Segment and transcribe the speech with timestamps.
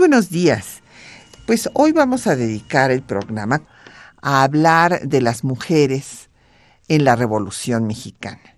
[0.00, 0.80] Buenos días.
[1.44, 3.60] Pues hoy vamos a dedicar el programa
[4.22, 6.30] a hablar de las mujeres
[6.88, 8.56] en la Revolución Mexicana.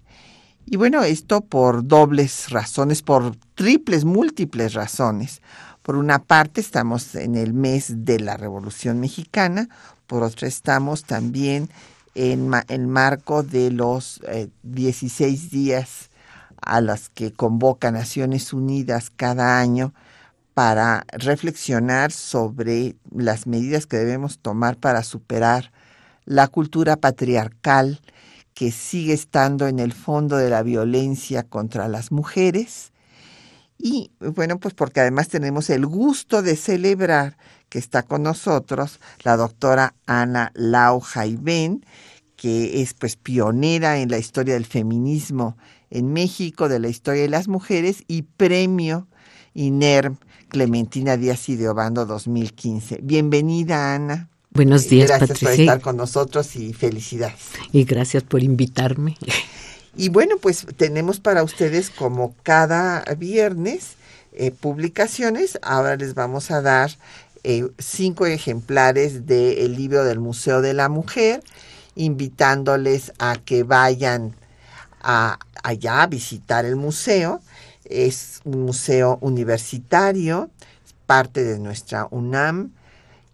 [0.67, 5.43] Y bueno, esto por dobles razones, por triples, múltiples razones.
[5.83, 9.69] Por una parte estamos en el mes de la Revolución Mexicana,
[10.07, 11.71] por otra estamos también
[12.15, 14.21] en el marco de los
[14.63, 16.11] 16 eh, días
[16.61, 19.93] a los que convoca Naciones Unidas cada año
[20.55, 25.73] para reflexionar sobre las medidas que debemos tomar para superar
[26.25, 28.01] la cultura patriarcal
[28.55, 32.93] que sigue estando en el fondo de la violencia contra las mujeres.
[33.79, 37.37] Y bueno, pues porque además tenemos el gusto de celebrar
[37.69, 41.85] que está con nosotros la doctora Ana Lau Jaiben,
[42.37, 45.57] que es pues pionera en la historia del feminismo
[45.91, 49.09] en México, de la historia de las mujeres y premio
[49.55, 50.19] INERM
[50.53, 52.99] Clementina Díaz y de Obando 2015.
[53.03, 54.29] Bienvenida, Ana.
[54.51, 57.39] Buenos días, gracias por estar con nosotros y felicidades.
[57.73, 59.17] Y gracias por invitarme.
[59.97, 63.95] Y bueno, pues tenemos para ustedes como cada viernes
[64.35, 65.59] eh, publicaciones.
[65.63, 66.91] Ahora les vamos a dar
[67.45, 71.43] eh, cinco ejemplares del libro del Museo de la Mujer,
[71.95, 74.37] invitándoles a que vayan
[75.01, 77.41] a, allá a visitar el museo.
[77.93, 80.51] Es un museo universitario,
[81.07, 82.73] parte de nuestra UNAM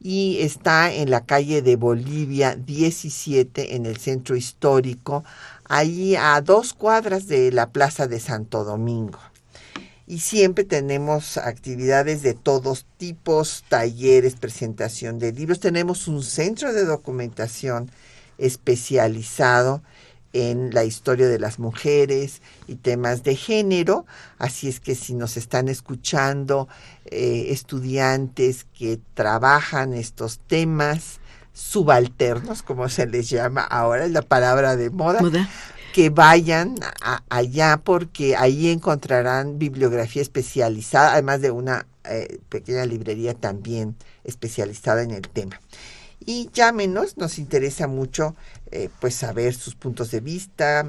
[0.00, 5.24] y está en la calle de Bolivia 17 en el centro histórico,
[5.64, 9.18] allí a dos cuadras de la Plaza de Santo Domingo.
[10.06, 15.60] Y siempre tenemos actividades de todos tipos, talleres, presentación de libros.
[15.60, 17.91] Tenemos un centro de documentación
[18.38, 19.82] especializado
[20.33, 24.06] en la historia de las mujeres y temas de género.
[24.39, 26.69] Así es que si nos están escuchando
[27.06, 31.21] eh, estudiantes que trabajan estos temas
[31.53, 35.21] subalternos, como se les llama ahora, es la palabra de moda,
[35.93, 36.77] que vayan
[37.28, 45.10] allá porque ahí encontrarán bibliografía especializada, además de una eh, pequeña librería también especializada en
[45.10, 45.59] el tema
[46.24, 48.34] y llámenos, nos interesa mucho
[48.70, 50.86] eh, pues saber sus puntos de vista,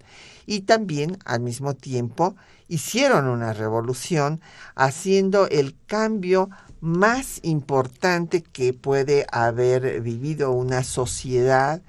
[0.47, 2.35] y también al mismo tiempo
[2.69, 4.41] hicieron una revolución
[4.75, 6.51] haciendo el cambio
[6.81, 11.83] más importante que puede haber vivido una sociedad.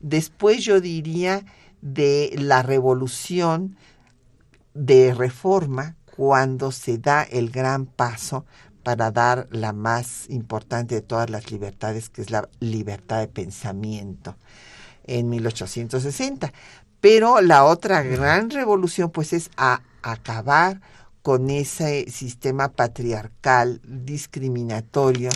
[0.00, 1.44] Después yo diría
[1.82, 3.76] de la revolución
[4.74, 8.44] de reforma cuando se da el gran paso
[8.82, 14.36] para dar la más importante de todas las libertades, que es la libertad de pensamiento
[15.04, 16.52] en 1860.
[17.00, 20.82] Pero la otra gran revolución pues es a acabar
[21.22, 25.30] con ese sistema patriarcal discriminatorio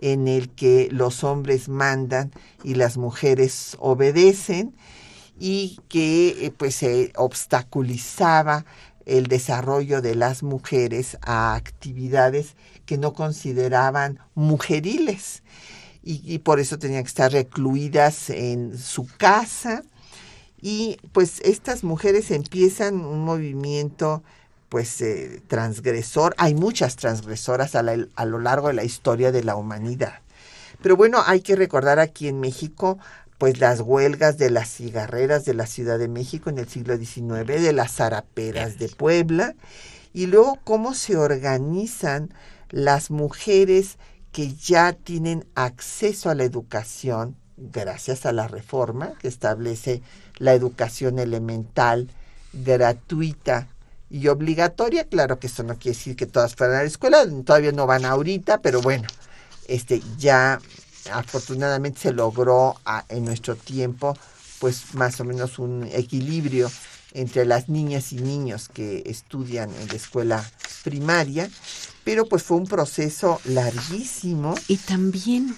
[0.00, 2.30] en el que los hombres mandan
[2.62, 4.76] y las mujeres obedecen
[5.40, 8.64] y que eh, pues se obstaculizaba
[9.08, 12.54] el desarrollo de las mujeres a actividades
[12.86, 15.42] que no consideraban mujeriles
[16.02, 19.82] y, por eso tenían que estar recluidas en su casa
[20.60, 24.22] y pues estas mujeres empiezan un movimiento
[24.70, 26.34] pues eh, transgresor.
[26.38, 30.20] Hay muchas transgresoras a lo largo de la historia de la humanidad.
[30.80, 32.98] Pero bueno, hay que recordar aquí en México
[33.38, 37.46] pues las huelgas de las cigarreras de la Ciudad de México en el siglo XIX,
[37.46, 39.54] de las zaraperas de Puebla,
[40.12, 42.34] y luego cómo se organizan
[42.70, 43.96] las mujeres
[44.32, 50.02] que ya tienen acceso a la educación gracias a la reforma que establece
[50.38, 52.08] la educación elemental
[52.52, 53.68] gratuita
[54.10, 55.04] y obligatoria.
[55.04, 58.04] Claro que eso no quiere decir que todas fueran a la escuela, todavía no van
[58.04, 59.08] ahorita, pero bueno,
[59.66, 60.60] este ya
[61.12, 62.76] afortunadamente se logró
[63.08, 64.16] en nuestro tiempo
[64.58, 66.70] pues más o menos un equilibrio
[67.12, 70.50] entre las niñas y niños que estudian en la escuela
[70.84, 71.48] primaria,
[72.04, 74.54] pero pues fue un proceso larguísimo.
[74.68, 75.56] Y también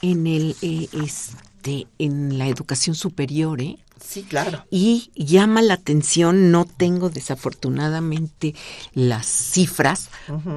[0.00, 3.78] en el eh, este en la educación superior, ¿eh?
[4.04, 4.66] Sí, claro.
[4.70, 8.54] Y llama la atención, no tengo desafortunadamente
[8.94, 10.08] las cifras,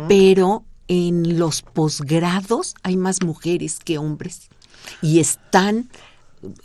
[0.07, 4.49] pero en los posgrados hay más mujeres que hombres
[5.01, 5.89] y están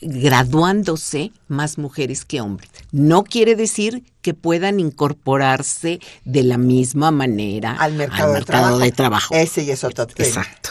[0.02, 2.70] graduándose más mujeres que hombres.
[2.92, 9.34] No quiere decir que puedan incorporarse de la misma manera al mercado, de, trabajo.
[9.34, 10.28] Ese y es otro tema.
[10.28, 10.70] Exacto.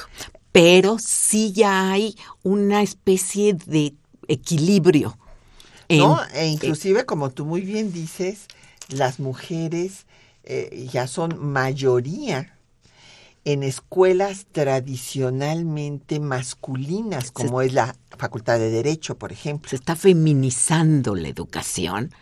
[0.51, 3.94] Pero sí ya hay una especie de
[4.28, 5.18] equilibrio
[5.98, 8.46] no, e inclusive, como tú muy bien dices,
[8.90, 10.06] las mujeres
[10.44, 12.56] eh, ya son mayoría
[13.45, 19.69] en escuelas tradicionalmente masculinas, como es la Facultad de Derecho, por ejemplo.
[19.69, 22.13] Se está feminizando la educación.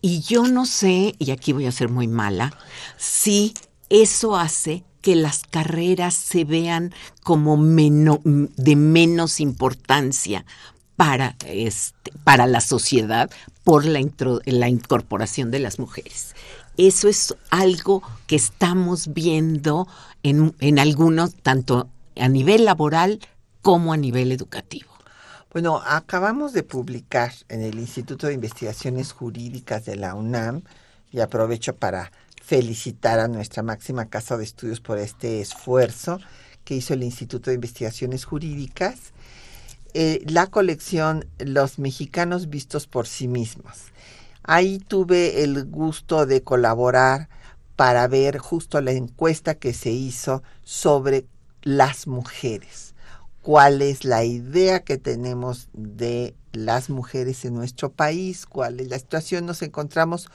[0.00, 2.56] Y yo no sé, y aquí voy a ser muy mala,
[2.96, 3.54] si
[3.88, 10.44] eso hace que las carreras se vean como de menos importancia,
[10.96, 13.30] para, este, para la sociedad
[13.64, 14.00] por la,
[14.44, 16.34] la incorporación de las mujeres.
[16.76, 19.88] Eso es algo que estamos viendo
[20.22, 23.20] en, en algunos, tanto a nivel laboral
[23.62, 24.90] como a nivel educativo.
[25.52, 30.62] Bueno, acabamos de publicar en el Instituto de Investigaciones Jurídicas de la UNAM,
[31.12, 32.12] y aprovecho para
[32.42, 36.20] felicitar a nuestra máxima casa de estudios por este esfuerzo
[36.64, 39.12] que hizo el Instituto de Investigaciones Jurídicas,
[39.94, 43.76] eh, la colección Los mexicanos vistos por sí mismos.
[44.48, 47.28] Ahí tuve el gusto de colaborar
[47.74, 51.26] para ver justo la encuesta que se hizo sobre
[51.62, 52.94] las mujeres.
[53.42, 58.46] ¿Cuál es la idea que tenemos de las mujeres en nuestro país?
[58.46, 59.46] ¿Cuál es la situación?
[59.46, 60.30] Nos encontramos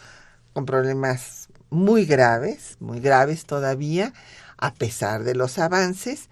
[0.53, 4.13] con problemas muy graves, muy graves todavía,
[4.57, 6.29] a pesar de los avances,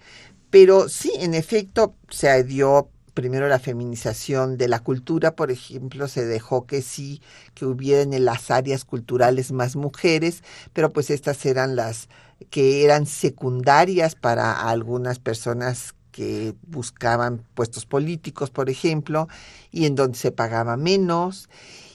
[0.50, 6.24] pero sí, en efecto, se dio primero la feminización de la cultura, por ejemplo, se
[6.24, 7.20] dejó que sí,
[7.54, 12.08] que hubieran en las áreas culturales más mujeres, pero pues estas eran las
[12.50, 19.28] que eran secundarias para algunas personas que buscaban puestos políticos, por ejemplo,
[19.70, 21.48] y en donde se pagaba menos.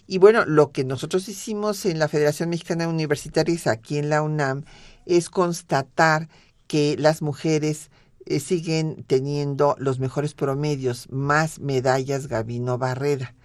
[0.07, 4.21] Y bueno, lo que nosotros hicimos en la Federación Mexicana de Universitarias, aquí en la
[4.21, 4.63] UNAM,
[5.05, 6.29] es constatar
[6.67, 7.89] que las mujeres
[8.25, 13.35] eh, siguen teniendo los mejores promedios, más medallas Gabino Barrera.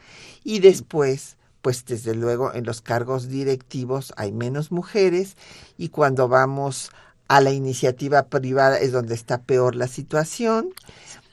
[0.43, 5.37] Y después, pues desde luego en los cargos directivos hay menos mujeres
[5.77, 6.91] y cuando vamos
[7.29, 10.71] a la iniciativa privada es donde está peor la situación,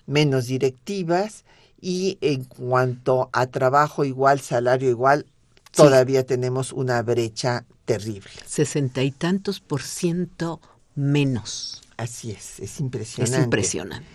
[0.05, 1.43] menos directivas
[1.79, 5.25] y en cuanto a trabajo igual, salario igual,
[5.71, 8.29] todavía tenemos una brecha terrible.
[8.45, 10.59] Sesenta y tantos por ciento
[10.95, 11.86] menos.
[11.97, 13.37] Así es, es impresionante.
[13.37, 14.07] Es impresionante.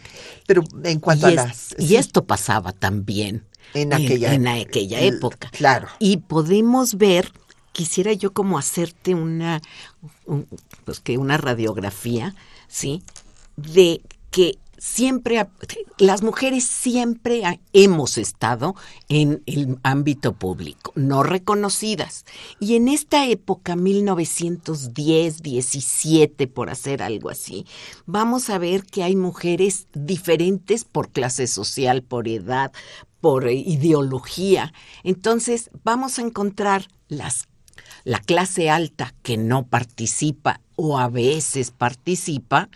[0.46, 1.74] Pero en cuanto y a es- las...
[1.78, 5.50] Y esto pasaba también En aquella- en aquella época.
[5.50, 5.88] claro.
[5.98, 7.32] Y podemos ver,
[7.72, 9.60] quisiera yo como hacerte una,
[10.26, 10.46] un-
[10.84, 12.34] pues que una radiografía,
[12.68, 13.02] ¿sí?
[13.56, 15.46] De que siempre,
[15.96, 18.74] las mujeres siempre hemos estado
[19.08, 22.24] en el ámbito público, no reconocidas.
[22.58, 27.64] Y en esta época, 1910, 17, por hacer algo así,
[28.06, 32.72] vamos a ver que hay mujeres diferentes por clase social, por edad,
[33.20, 34.74] por eh, ideología.
[35.04, 37.46] Entonces, vamos a encontrar las
[38.04, 42.68] la clase alta que no participa o a veces participa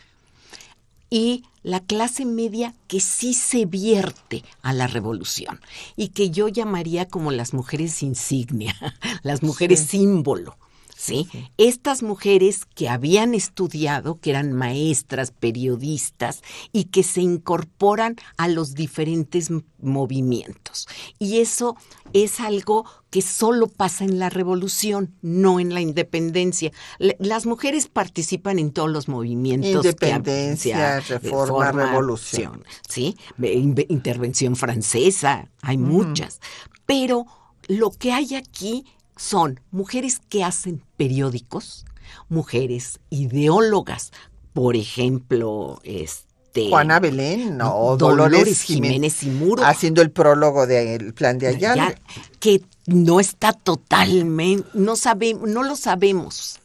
[1.10, 5.60] y la clase media que sí se vierte a la revolución
[5.96, 8.74] y que yo llamaría como las mujeres insignia,
[9.22, 9.98] las mujeres Sí.
[9.98, 10.56] símbolo.
[10.96, 11.28] ¿Sí?
[11.58, 18.74] Estas mujeres que habían estudiado, que eran maestras, periodistas y que se incorporan a los
[18.74, 20.88] diferentes movimientos.
[21.18, 21.76] Y eso
[22.14, 26.72] es algo que solo pasa en la revolución, no en la independencia.
[26.98, 29.84] Las mujeres participan en todos los movimientos.
[29.84, 32.64] Independencia, reforma, revolución.
[32.88, 33.16] ¿sí?
[33.38, 36.40] Intervención francesa, hay muchas.
[36.86, 37.26] Pero
[37.68, 41.86] lo que hay aquí son mujeres que hacen periódicos,
[42.28, 44.12] mujeres ideólogas,
[44.52, 47.76] por ejemplo, este Juana Belén ¿no?
[47.76, 49.64] o Dolores Dolores, Jiménez y Muro.
[49.64, 51.90] haciendo el prólogo del plan de Ayala.
[51.90, 52.00] ya,
[52.40, 56.60] que no está totalmente, no sabemos, no lo sabemos.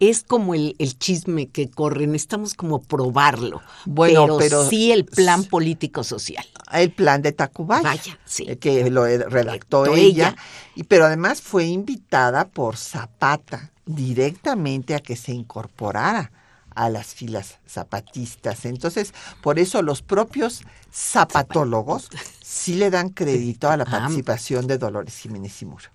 [0.00, 3.60] Es como el, el chisme que corre, necesitamos como probarlo.
[3.84, 6.44] Bueno, pero, pero- sí el plan político social.
[6.72, 8.44] el plan de Tacubaya, Vaya, sí.
[8.48, 10.36] eh, que lo redactó ella, ella.
[10.74, 16.30] y pero además fue invitada por Zapata directamente a que se incorporara
[16.74, 18.64] a las filas zapatistas.
[18.66, 19.12] Entonces,
[19.42, 20.62] por eso los propios
[20.92, 22.08] zapatólogos
[22.40, 25.88] sí le dan crédito a la participación de Dolores Jiménez y Muro.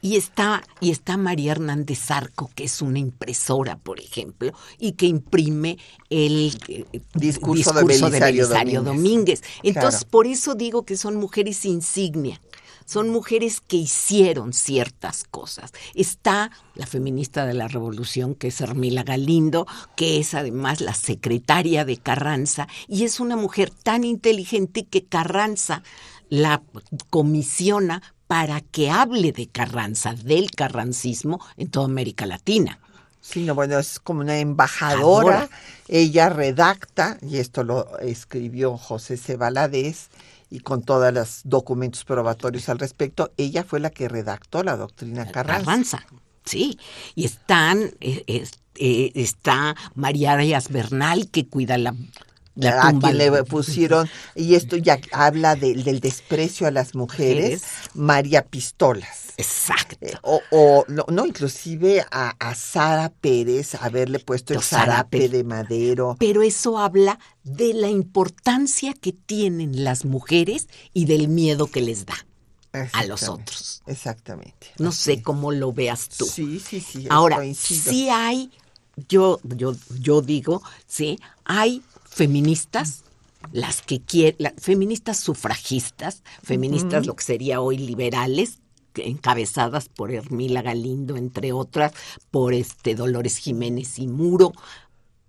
[0.00, 5.06] Y está, y está María Hernández Arco, que es una impresora, por ejemplo, y que
[5.06, 5.78] imprime
[6.10, 8.84] el eh, Discurso de Belisario Domínguez.
[8.84, 9.42] Domínguez.
[9.62, 10.10] Entonces, Claro.
[10.10, 12.40] por eso digo que son mujeres insignia.
[12.84, 15.72] Son mujeres que hicieron ciertas cosas.
[15.94, 21.84] Está la feminista de la revolución, que es Hermila Galindo, que es además la secretaria
[21.84, 25.82] de Carranza, y es una mujer tan inteligente que Carranza
[26.30, 26.62] la
[27.10, 32.78] comisiona para que hable de Carranza, del carrancismo en toda América Latina.
[33.20, 35.48] Sí, no, bueno, es como una embajadora.
[35.88, 39.36] Ella redacta, y esto lo escribió José C.
[39.36, 40.08] Valadez,
[40.50, 45.26] y con todos los documentos probatorios al respecto, ella fue la que redactó la doctrina
[45.30, 45.64] Carranza.
[45.64, 46.06] Carranza,
[46.44, 46.78] sí.
[47.14, 51.94] Y están, eh, es- eh, está María Arias Bernal, que cuida la,
[52.58, 57.62] la a quien le pusieron, y esto ya habla de- del desprecio a las mujeres.
[57.94, 59.26] María Pistolas.
[59.36, 59.96] Exacto.
[60.00, 65.28] Eh, o, o no, no, inclusive a, a Sara Pérez haberle puesto el zarape.
[65.28, 66.16] de madero.
[66.18, 72.04] Pero eso habla de la importancia que tienen las mujeres y del miedo que les
[72.04, 72.16] da
[72.92, 73.82] a los otros.
[73.86, 74.68] Exactamente.
[74.78, 76.26] No así sé cómo lo veas tú.
[76.26, 77.06] Sí, sí, sí.
[77.08, 77.90] Ahora, coincido.
[77.92, 78.50] sí hay,
[79.08, 83.04] yo, yo, yo digo, sí, hay feministas,
[83.52, 88.58] las que quieren, feministas sufragistas, feministas lo que sería hoy liberales,
[88.94, 91.92] encabezadas por Hermila Galindo, entre otras,
[92.32, 94.52] por este Dolores Jiménez y Muro.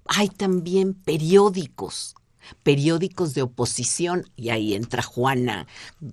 [0.05, 2.15] Hay también periódicos,
[2.63, 5.67] periódicos de oposición, y ahí entra Juana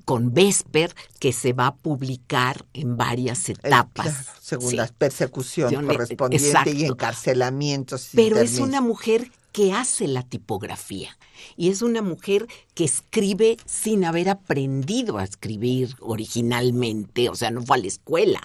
[0.04, 4.06] con Vesper, que se va a publicar en varias Eh, etapas.
[4.06, 4.76] claro, según Sí.
[4.76, 6.92] la persecución Yo le- correspondiente y exacto.
[6.92, 8.08] encarcelamientos.
[8.14, 11.16] Pero es una mujer que hace la tipografía
[11.56, 17.62] y es una mujer que escribe sin haber aprendido a escribir originalmente, o sea, no
[17.62, 18.40] fue a la escuela.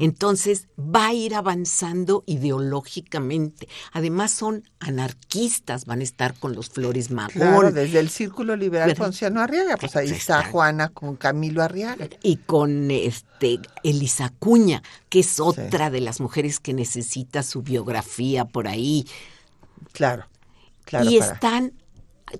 [0.00, 3.68] Entonces va a ir avanzando ideológicamente.
[3.92, 7.30] Además son anarquistas, van a estar con los Flores Magón.
[7.34, 10.50] Claro, desde el Círculo Liberal Pero- Ponciano Arriaga, pues ahí está Está.
[10.50, 12.08] Juana con Camilo Arriaga.
[12.24, 18.44] y con este Elisa Cuña, que es otra de las mujeres que necesita su biografía
[18.46, 19.06] por ahí.
[19.92, 20.26] Claro,
[20.84, 21.10] claro.
[21.10, 21.72] y para- están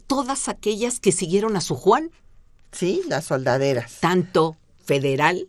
[0.07, 2.11] todas aquellas que siguieron a su Juan,
[2.73, 3.99] Sí, las soldaderas.
[4.01, 5.49] tanto federal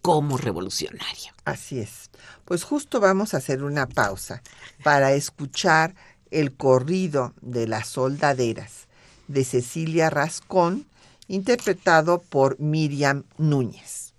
[0.00, 1.32] como revolucionario.
[1.44, 2.10] Así es.
[2.44, 4.42] Pues justo vamos a hacer una pausa
[4.82, 5.94] para escuchar
[6.30, 8.86] el corrido de las soldaderas
[9.28, 10.86] de Cecilia Rascón,
[11.28, 14.11] interpretado por Miriam Núñez.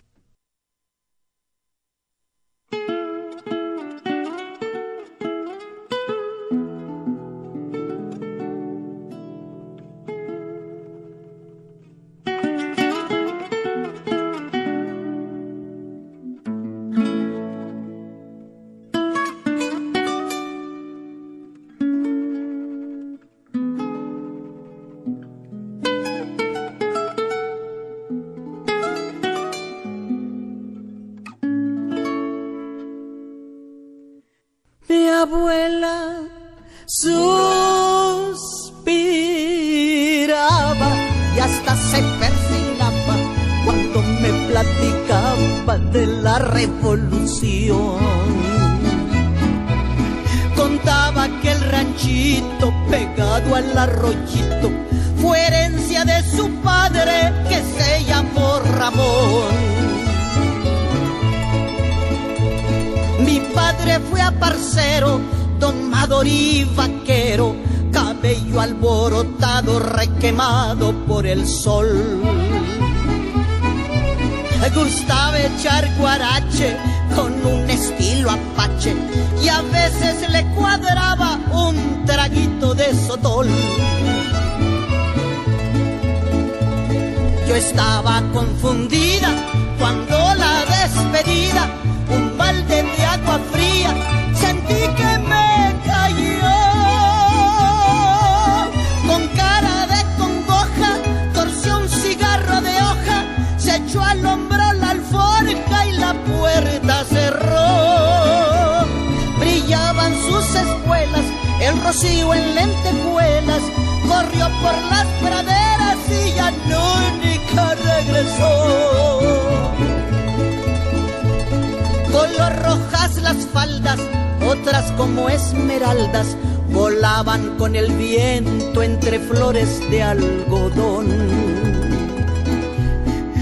[124.96, 126.36] Como esmeraldas,
[126.70, 131.08] volaban con el viento entre flores de algodón.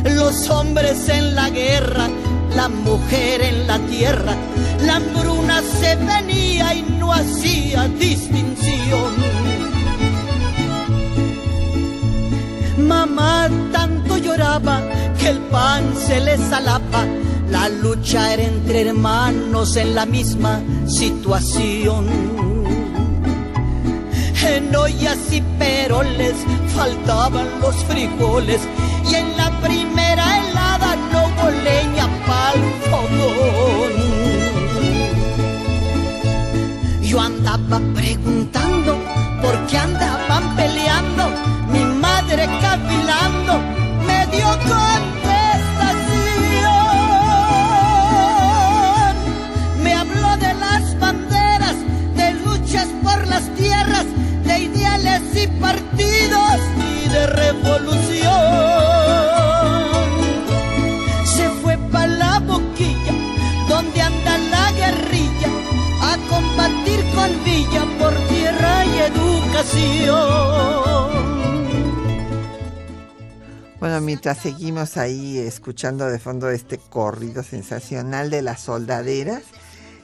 [0.05, 2.09] Los hombres en la guerra
[2.57, 4.35] la mujer en la tierra,
[4.85, 9.13] la hambruna se venía y no hacía distinción.
[12.79, 14.83] Mamá tanto lloraba
[15.19, 17.07] que el pan se le salaba,
[17.53, 22.07] la lucha era entre hermanos en la misma situación.
[24.53, 26.35] En ollas y peroles
[26.75, 28.61] faltaban los frijoles
[29.11, 32.61] y en la primera helada no hubo leña pa'l
[32.91, 33.95] fogón.
[37.03, 38.97] Yo andaba preguntando
[39.43, 41.25] por qué andaban peleando,
[41.71, 43.53] mi madre cavilando
[44.07, 45.12] me dio contestación.
[67.99, 70.23] Por tierra y educación.
[73.79, 79.45] Bueno, mientras seguimos ahí escuchando de fondo este corrido sensacional de las soldaderas,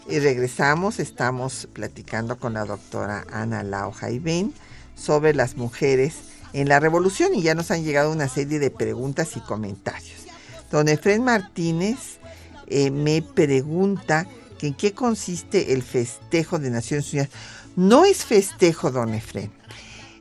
[0.08, 4.54] y regresamos, estamos platicando con la doctora Ana Lao Jaibén
[4.94, 6.14] sobre las mujeres
[6.52, 10.26] en la revolución y ya nos han llegado una serie de preguntas y comentarios.
[10.70, 12.20] Don Efren Martínez
[12.68, 14.26] eh, me pregunta
[14.66, 17.30] en qué consiste el festejo de Naciones Unidas.
[17.76, 19.52] No es festejo, don Efren.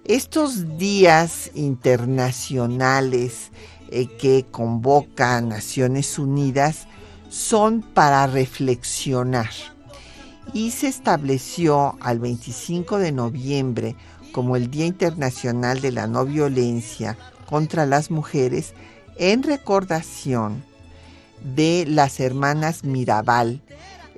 [0.06, 3.52] Estos días internacionales
[3.90, 6.88] eh, que convoca Naciones Unidas
[7.30, 9.50] son para reflexionar
[10.54, 13.96] y se estableció al 25 de noviembre
[14.32, 18.74] como el Día Internacional de la No Violencia contra las Mujeres
[19.18, 20.64] en recordación
[21.56, 23.62] de las hermanas Mirabal,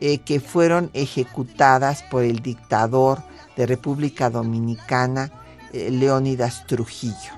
[0.02, 3.22] eh, que fueron ejecutadas por el dictador
[3.58, 5.30] de República Dominicana,
[5.74, 7.34] eh, Leónidas Trujillo.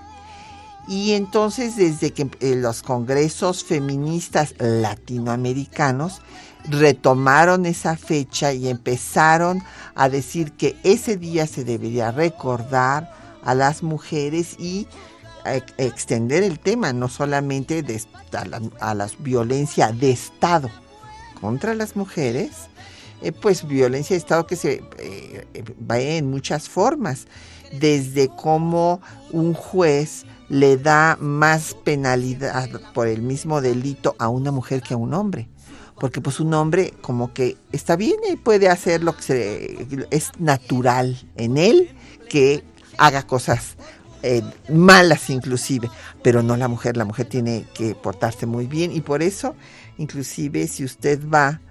[0.87, 6.21] Y entonces desde que eh, los congresos feministas latinoamericanos
[6.69, 9.63] retomaron esa fecha y empezaron
[9.95, 13.11] a decir que ese día se debería recordar
[13.43, 14.87] a las mujeres y
[15.79, 17.83] extender el tema no solamente
[18.33, 20.69] a, la, a la violencia de Estado
[21.41, 22.51] contra las mujeres,
[23.21, 25.45] eh, pues violencia de Estado que se eh,
[25.89, 27.27] va en muchas formas,
[27.73, 29.01] desde cómo
[29.31, 34.97] un juez le da más penalidad por el mismo delito a una mujer que a
[34.97, 35.49] un hombre.
[35.99, 40.31] Porque pues un hombre como que está bien y puede hacer lo que se, es
[40.39, 41.89] natural en él
[42.27, 42.63] que
[42.97, 43.75] haga cosas
[44.23, 45.89] eh, malas inclusive,
[46.21, 49.55] pero no la mujer, la mujer tiene que portarse muy bien y por eso
[50.01, 51.61] inclusive si usted va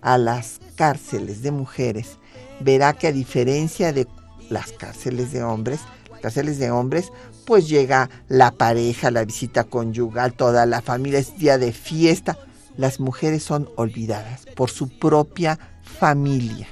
[0.00, 2.18] a las cárceles de mujeres,
[2.60, 4.06] verá que a diferencia de
[4.48, 5.80] las cárceles de hombres,
[6.20, 7.12] cárceles de hombres,
[7.44, 12.38] pues llega la pareja, la visita conyugal, toda la familia, es día de fiesta.
[12.76, 16.68] Las mujeres son olvidadas por su propia familia.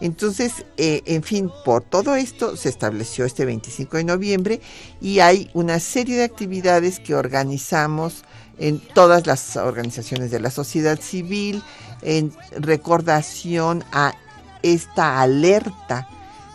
[0.00, 4.60] Entonces, eh, en fin, por todo esto se estableció este 25 de noviembre
[5.00, 8.24] y hay una serie de actividades que organizamos
[8.58, 11.62] en todas las organizaciones de la sociedad civil,
[12.02, 14.14] en recordación a
[14.62, 16.08] esta alerta.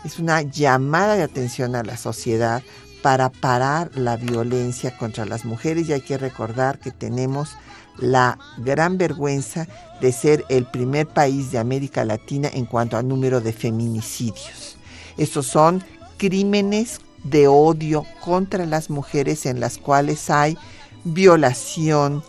[0.04, 2.62] Es una llamada de atención a la sociedad
[3.02, 7.50] para parar la violencia contra las mujeres y hay que recordar que tenemos
[7.96, 9.66] la gran vergüenza
[10.00, 14.76] de ser el primer país de América Latina en cuanto a número de feminicidios.
[15.16, 15.82] Estos son
[16.16, 20.56] crímenes de odio contra las mujeres en las cuales hay
[21.04, 22.22] violación,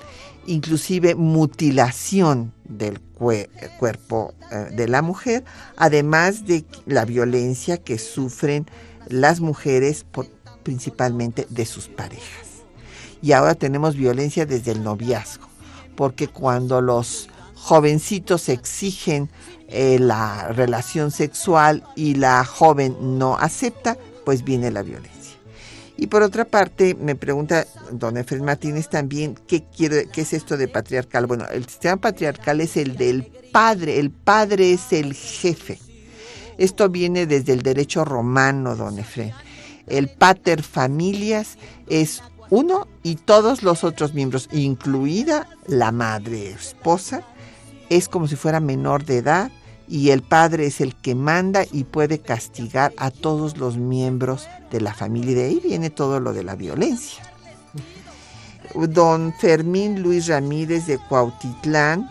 [0.46, 5.44] inclusive mutilación del cuerpo eh, de la mujer,
[5.78, 8.66] además de la violencia que sufren
[9.08, 10.06] las mujeres
[10.64, 12.48] principalmente de sus parejas.
[13.22, 15.48] Y ahora tenemos violencia desde el noviazgo,
[15.96, 19.30] porque cuando los jovencitos exigen
[19.68, 25.19] eh, la relación sexual y la joven no acepta, pues viene la violencia.
[26.02, 30.56] Y por otra parte, me pregunta don Efraín Martínez también, ¿qué, quiere, ¿qué es esto
[30.56, 31.26] de patriarcal?
[31.26, 35.78] Bueno, el sistema patriarcal es el del padre, el padre es el jefe.
[36.58, 39.34] Esto viene desde el derecho romano, don Efraín.
[39.88, 41.58] El pater familias
[41.90, 47.24] es uno y todos los otros miembros, incluida la madre esposa,
[47.90, 49.52] es como si fuera menor de edad
[49.90, 54.82] y el padre es el que manda y puede castigar a todos los miembros de
[54.82, 55.32] la familia.
[55.32, 57.24] Y de ahí viene todo lo de la violencia.
[58.76, 62.08] Don Fermín Luis Ramírez de Cuautitlán,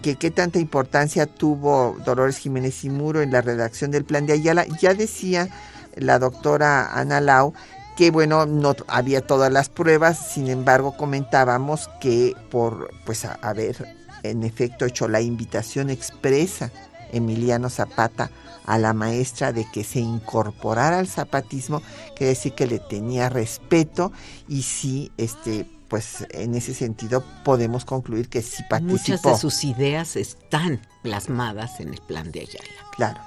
[0.00, 4.32] que qué tanta importancia tuvo Dolores Jiménez y Muro en la redacción del plan de
[4.32, 5.50] Ayala, ya decía
[5.96, 7.52] la doctora Ana Lau
[7.98, 14.42] que bueno, no había todas las pruebas, sin embargo comentábamos que por pues haber en
[14.42, 16.70] efecto hecho la invitación expresa
[17.12, 18.30] Emiliano Zapata
[18.66, 21.82] a la maestra de que se incorporara al zapatismo,
[22.14, 24.12] quiere decir que le tenía respeto
[24.48, 28.92] y sí, este, pues en ese sentido podemos concluir que sí participó.
[28.92, 32.90] Muchas de sus ideas están plasmadas en el plan de Ayala.
[32.94, 33.20] Claro.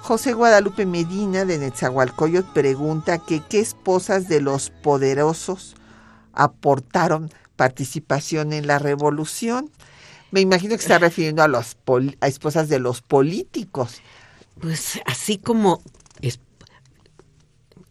[0.00, 5.74] José Guadalupe Medina de Netzahualcoyot pregunta que qué esposas de los poderosos
[6.32, 9.70] aportaron participación en la revolución.
[10.30, 11.76] Me imagino que está refiriendo a, los
[12.20, 14.02] a esposas de los políticos.
[14.60, 15.80] Pues así como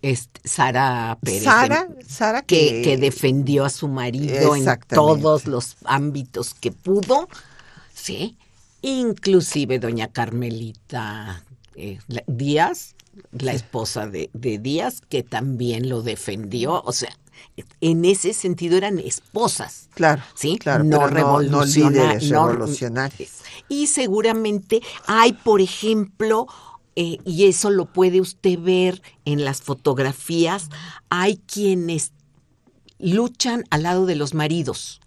[0.01, 1.43] es, Sara Pérez.
[1.43, 7.27] Sara, Sara que, que, defendió a su marido en todos los ámbitos que pudo,
[7.93, 8.37] ¿sí?
[8.81, 11.43] Inclusive doña Carmelita
[11.75, 12.95] eh, Díaz,
[13.31, 16.81] la esposa de, de Díaz, que también lo defendió.
[16.83, 17.09] O sea,
[17.81, 19.89] en ese sentido eran esposas.
[19.93, 20.21] Claro.
[20.35, 20.57] ¿Sí?
[20.57, 22.23] Claro, no, revolucionarias.
[23.69, 26.47] Y seguramente hay, por ejemplo,
[26.95, 30.69] eh, y eso lo puede usted ver en las fotografías,
[31.09, 32.11] hay quienes
[32.97, 34.99] luchan al lado de los maridos.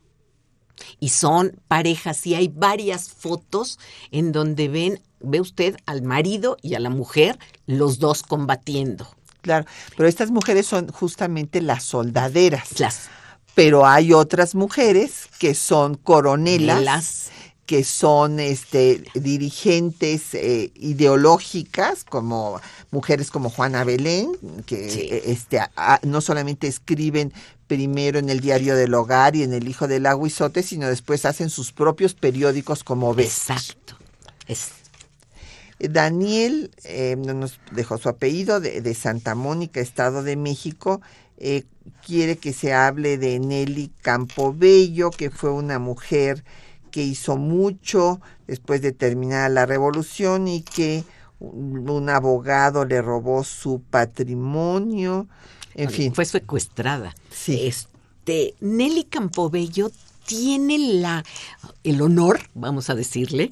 [0.99, 3.79] Y son parejas, y hay varias fotos
[4.13, 9.09] en donde ven, ve usted al marido y a la mujer, los dos combatiendo.
[9.43, 12.79] Claro, pero estas mujeres son justamente las soldaderas.
[12.79, 13.09] Las.
[13.55, 17.31] Pero hay otras mujeres que son coronelas,
[17.67, 24.33] que son este, dirigentes eh, ideológicas, como mujeres como Juana Belén,
[24.67, 25.61] que este,
[26.03, 27.33] no solamente escriben
[27.67, 31.51] primero en el diario del hogar y en el hijo del aguizote, sino después hacen
[31.51, 33.49] sus propios periódicos como ves.
[33.49, 33.97] Exacto.
[34.49, 34.80] Es
[35.89, 41.01] Daniel, eh, nos dejó su apellido, de, Santa Mónica, Estado de México,
[41.39, 41.65] eh,
[42.07, 46.45] quiere que se hable de Nelly Campobello, que fue una mujer
[46.91, 51.05] que hizo mucho después de terminar la revolución y que
[51.39, 55.29] un, abogado le robó su patrimonio.
[55.75, 56.15] En fin.
[56.15, 57.15] Fue secuestrada.
[57.31, 57.67] Sí.
[57.67, 59.91] Este, Nelly Campobello
[60.27, 61.25] tiene la,
[61.85, 63.49] el honor, vamos a decirle,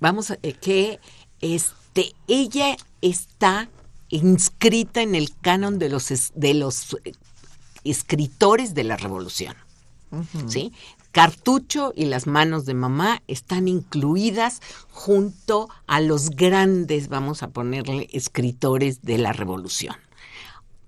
[0.00, 1.00] vamos a, eh, que
[1.40, 3.68] este, ella está
[4.08, 7.12] inscrita en el canon de los, de los eh,
[7.84, 9.54] escritores de la revolución.
[10.46, 10.72] ¿sí?
[11.10, 18.08] Cartucho y las manos de mamá están incluidas junto a los grandes, vamos a ponerle,
[18.12, 19.96] escritores de la revolución.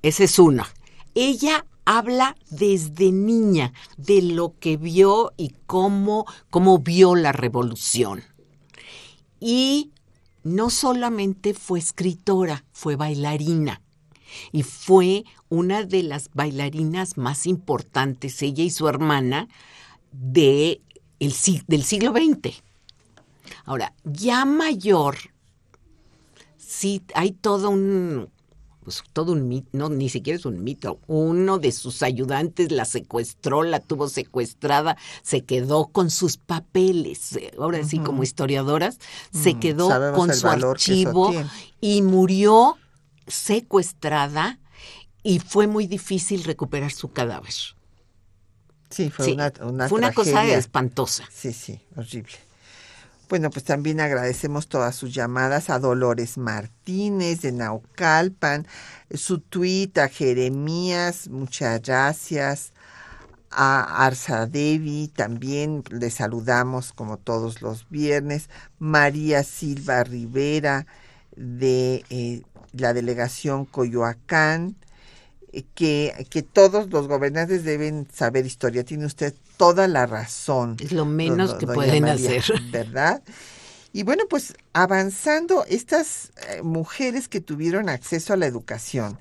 [0.03, 0.67] Esa es una.
[1.15, 8.23] Ella habla desde niña de lo que vio y cómo, cómo vio la revolución.
[9.41, 9.91] Y
[10.43, 13.83] no solamente fue escritora, fue bailarina.
[14.53, 19.49] Y fue una de las bailarinas más importantes, ella y su hermana,
[20.13, 20.81] de
[21.21, 21.35] el,
[21.67, 22.63] del siglo XX.
[23.65, 25.17] Ahora, ya mayor,
[26.57, 28.29] sí hay todo un,
[28.87, 31.01] pues todo un mito, no, ni siquiera es un mito.
[31.09, 37.35] Uno de sus ayudantes la secuestró, la tuvo secuestrada, se quedó con sus papeles.
[37.35, 39.01] eh, Ahora sí, como historiadoras,
[39.33, 41.33] se Mm, quedó sabemos con su archivo
[41.81, 42.79] y murió
[43.27, 44.61] secuestrada
[45.25, 47.55] y fue muy difícil recuperar su cadáver.
[48.89, 51.29] Sí, fue Sí, una, una fue una cosa espantosa.
[51.29, 52.37] Sí, sí, horrible.
[53.29, 58.69] Bueno, pues también agradecemos todas sus llamadas a Dolores Martínez de Naucalpan,
[59.13, 62.73] su tweet a Jeremías, muchas gracias.
[63.51, 68.49] A Arza Devi también le saludamos como todos los viernes.
[68.79, 70.87] María Silva Rivera
[71.35, 74.77] de eh, la delegación Coyoacán
[75.53, 78.85] eh, que, que todos los gobernantes deben saber historia.
[78.85, 80.77] Tiene usted toda la razón.
[80.81, 82.61] Es lo menos do- que pueden María, hacer.
[82.71, 83.23] ¿Verdad?
[83.93, 89.19] Y bueno, pues avanzando, estas eh, mujeres que tuvieron acceso a la educación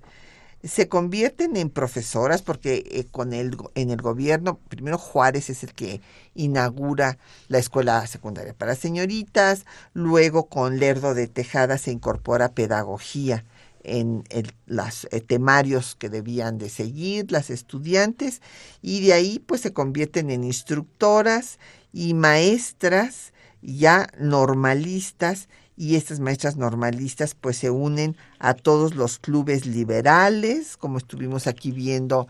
[0.64, 5.74] se convierten en profesoras porque eh, con el, en el gobierno, primero Juárez es el
[5.74, 6.02] que
[6.34, 7.20] inaugura
[7.50, 13.46] la escuela secundaria para señoritas, luego con Lerdo de Tejada se incorpora pedagogía
[13.86, 14.24] en
[14.66, 18.42] los temarios que debían de seguir las estudiantes
[18.82, 21.60] y de ahí pues se convierten en instructoras
[21.94, 29.66] y maestras ya normalistas y estas maestras normalistas pues se unen a todos los clubes
[29.66, 32.28] liberales, como estuvimos aquí viendo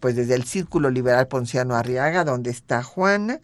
[0.00, 3.40] pues desde el Círculo Liberal Ponciano Arriaga, donde está Juana,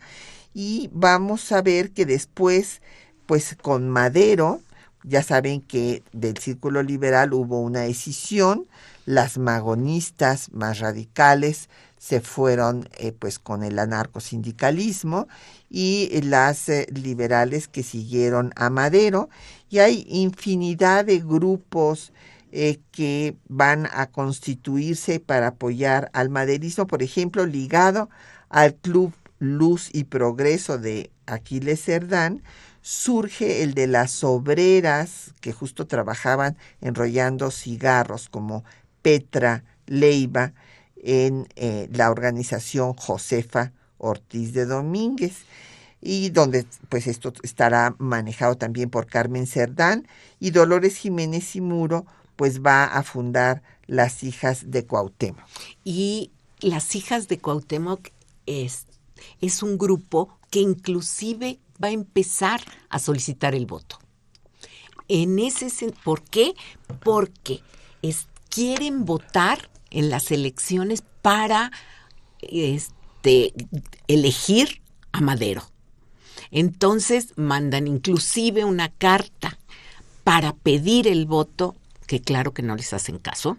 [0.52, 2.82] y vamos a ver que después
[3.26, 4.60] pues con Madero,
[5.04, 8.66] ya saben que del Círculo Liberal hubo una decisión,
[9.06, 15.28] las magonistas más radicales se fueron eh, pues con el anarcosindicalismo
[15.70, 19.28] y las eh, liberales que siguieron a Madero.
[19.70, 22.12] Y hay infinidad de grupos
[22.52, 28.08] eh, que van a constituirse para apoyar al maderismo, por ejemplo, ligado
[28.48, 32.42] al Club Luz y Progreso de Aquiles Cerdán,
[32.84, 38.62] surge el de las obreras que justo trabajaban enrollando cigarros como
[39.00, 40.52] Petra Leiva
[40.96, 45.46] en eh, la organización Josefa Ortiz de Domínguez
[46.02, 50.06] y donde pues esto estará manejado también por Carmen Cerdán
[50.38, 52.04] y Dolores Jiménez y Muro
[52.36, 55.42] pues va a fundar las hijas de Cuauhtémoc.
[55.84, 58.10] Y las hijas de Cuauhtémoc
[58.44, 58.84] es,
[59.40, 63.98] es un grupo que inclusive va a empezar a solicitar el voto.
[65.08, 66.54] En ese ¿Por qué?
[67.02, 67.60] Porque
[68.54, 71.72] quieren votar en las elecciones para
[72.40, 73.52] este,
[74.06, 75.64] elegir a Madero.
[76.52, 79.58] Entonces mandan inclusive una carta
[80.22, 81.74] para pedir el voto,
[82.06, 83.58] que claro que no les hacen caso,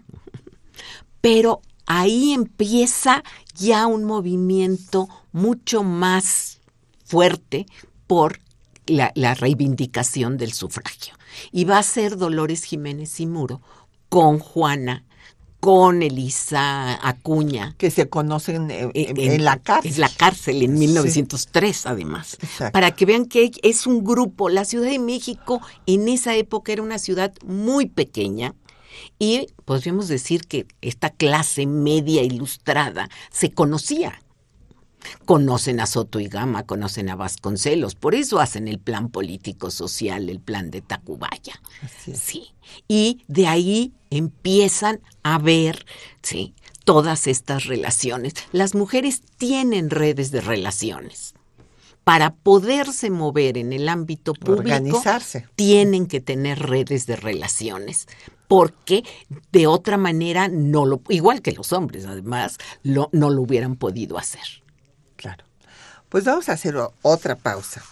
[1.20, 3.22] pero ahí empieza
[3.54, 6.60] ya un movimiento mucho más
[7.04, 7.66] fuerte
[8.06, 8.40] por
[8.86, 11.14] la, la reivindicación del sufragio.
[11.52, 13.60] Y va a ser Dolores Jiménez y Muro
[14.08, 15.04] con Juana,
[15.60, 17.74] con Elisa Acuña.
[17.78, 19.92] que se conocen eh, en, En, en la cárcel.
[19.94, 20.78] En la cárcel, en Sí.
[20.78, 22.38] 1903 además.
[22.40, 22.72] Exacto.
[22.72, 24.48] Para que vean que es un grupo.
[24.48, 28.54] La Ciudad de México en esa época era una ciudad muy pequeña
[29.18, 34.20] y podríamos decir que esta clase media ilustrada se conocía.
[35.24, 40.28] Conocen a Soto y Gama, conocen a Vasconcelos, por eso hacen el plan político social,
[40.28, 41.60] el plan de Tacubaya.
[42.14, 42.48] Sí.
[42.88, 45.86] Y de ahí empiezan a ver,
[46.22, 48.34] sí, todas estas relaciones.
[48.52, 51.34] Las mujeres tienen redes de relaciones.
[52.04, 55.48] Para poderse mover en el ámbito público, Organizarse.
[55.56, 58.06] tienen que tener redes de relaciones.
[58.46, 59.02] porque
[59.50, 64.18] de otra manera no lo, igual que los hombres además, lo, no lo hubieran podido
[64.18, 64.62] hacer.
[66.08, 67.82] Pues vamos a hacer otra pausa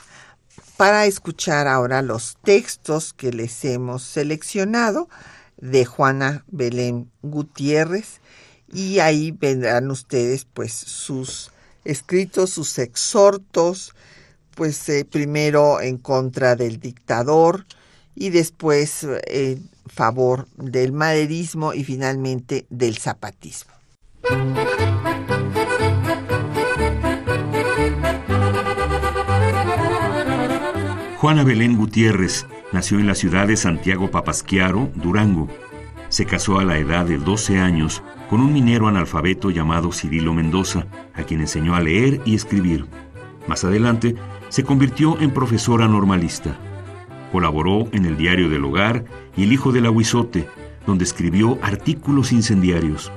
[0.76, 5.08] para escuchar ahora los textos que les hemos seleccionado
[5.56, 8.20] de Juana Belén Gutiérrez
[8.72, 11.50] y ahí vendrán ustedes pues sus
[11.84, 13.94] escritos, sus exhortos,
[14.54, 17.66] pues eh, primero en contra del dictador
[18.14, 23.72] y después en favor del maderismo y finalmente del zapatismo.
[31.24, 35.48] Juana Belén Gutiérrez nació en la ciudad de Santiago Papasquiaro, Durango.
[36.10, 40.84] Se casó a la edad de 12 años con un minero analfabeto llamado Cirilo Mendoza,
[41.14, 42.84] a quien enseñó a leer y escribir.
[43.46, 44.16] Más adelante,
[44.50, 46.58] se convirtió en profesora normalista.
[47.32, 50.46] Colaboró en el Diario del Hogar y El Hijo del Aguizote,
[50.86, 53.10] donde escribió artículos incendiarios.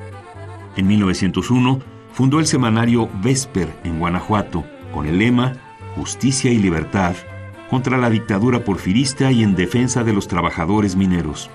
[0.78, 1.82] En 1901
[2.14, 5.58] fundó el semanario Vesper en Guanajuato, con el lema
[5.98, 7.18] Justicia y Libertad
[7.70, 11.50] contra la dictadura porfirista y en defensa de los trabajadores mineros.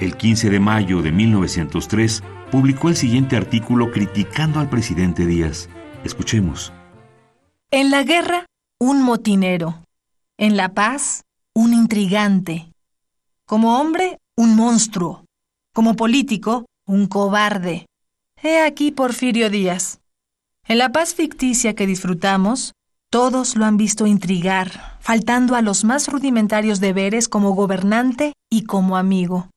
[0.00, 5.68] El 15 de mayo de 1903 publicó el siguiente artículo criticando al presidente Díaz.
[6.04, 6.72] Escuchemos.
[7.70, 8.46] En la guerra,
[8.78, 9.82] un motinero.
[10.38, 12.70] En la paz, un intrigante.
[13.46, 15.24] Como hombre, un monstruo.
[15.72, 17.86] Como político, un cobarde.
[18.42, 20.00] He aquí Porfirio Díaz.
[20.68, 22.74] En la paz ficticia que disfrutamos,
[23.10, 28.96] todos lo han visto intrigar, faltando a los más rudimentarios deberes como gobernante y como
[28.96, 29.48] amigo.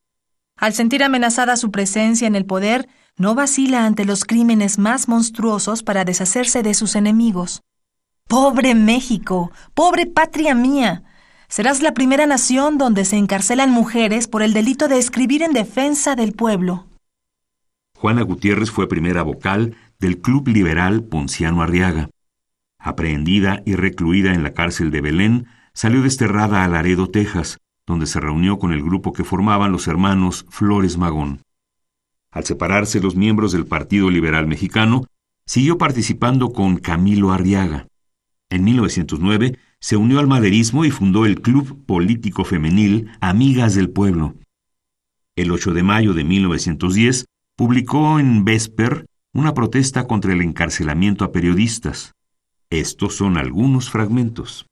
[0.56, 5.84] Al sentir amenazada su presencia en el poder, no vacila ante los crímenes más monstruosos
[5.84, 7.62] para deshacerse de sus enemigos.
[8.28, 11.04] Pobre México, pobre patria mía.
[11.48, 16.16] Serás la primera nación donde se encarcelan mujeres por el delito de escribir en defensa
[16.16, 16.86] del pueblo.
[17.98, 22.10] Juana Gutiérrez fue primera vocal del Club Liberal Ponciano Arriaga.
[22.80, 28.20] Aprehendida y recluida en la cárcel de Belén, salió desterrada a Laredo, Texas, donde se
[28.20, 31.42] reunió con el grupo que formaban los hermanos Flores Magón.
[32.32, 35.06] Al separarse los miembros del Partido Liberal Mexicano,
[35.46, 37.88] siguió participando con Camilo Arriaga.
[38.50, 44.36] En 1909 se unió al maderismo y fundó el Club Político Femenil Amigas del Pueblo.
[45.36, 51.32] El 8 de mayo de 1910 publicó en Vesper una protesta contra el encarcelamiento a
[51.32, 52.14] periodistas.
[52.70, 54.68] Estos son algunos fragmentos.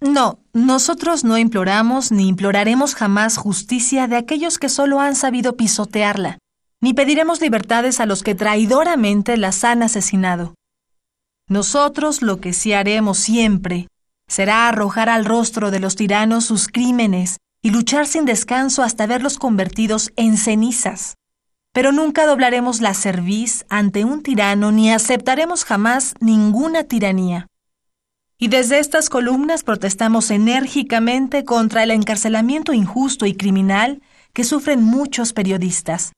[0.00, 6.38] No, nosotros no imploramos ni imploraremos jamás justicia de aquellos que solo han sabido pisotearla,
[6.80, 10.54] ni pediremos libertades a los que traidoramente las han asesinado.
[11.48, 13.88] Nosotros lo que sí haremos siempre
[14.28, 19.38] será arrojar al rostro de los tiranos sus crímenes y luchar sin descanso hasta verlos
[19.38, 21.16] convertidos en cenizas
[21.76, 27.48] pero nunca doblaremos la cerviz ante un tirano ni aceptaremos jamás ninguna tiranía.
[28.38, 34.00] Y desde estas columnas protestamos enérgicamente contra el encarcelamiento injusto y criminal
[34.32, 36.12] que sufren muchos periodistas.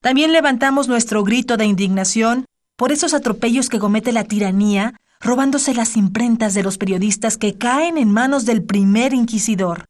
[0.00, 5.98] También levantamos nuestro grito de indignación por esos atropellos que comete la tiranía, robándose las
[5.98, 9.84] imprentas de los periodistas que caen en manos del primer inquisidor.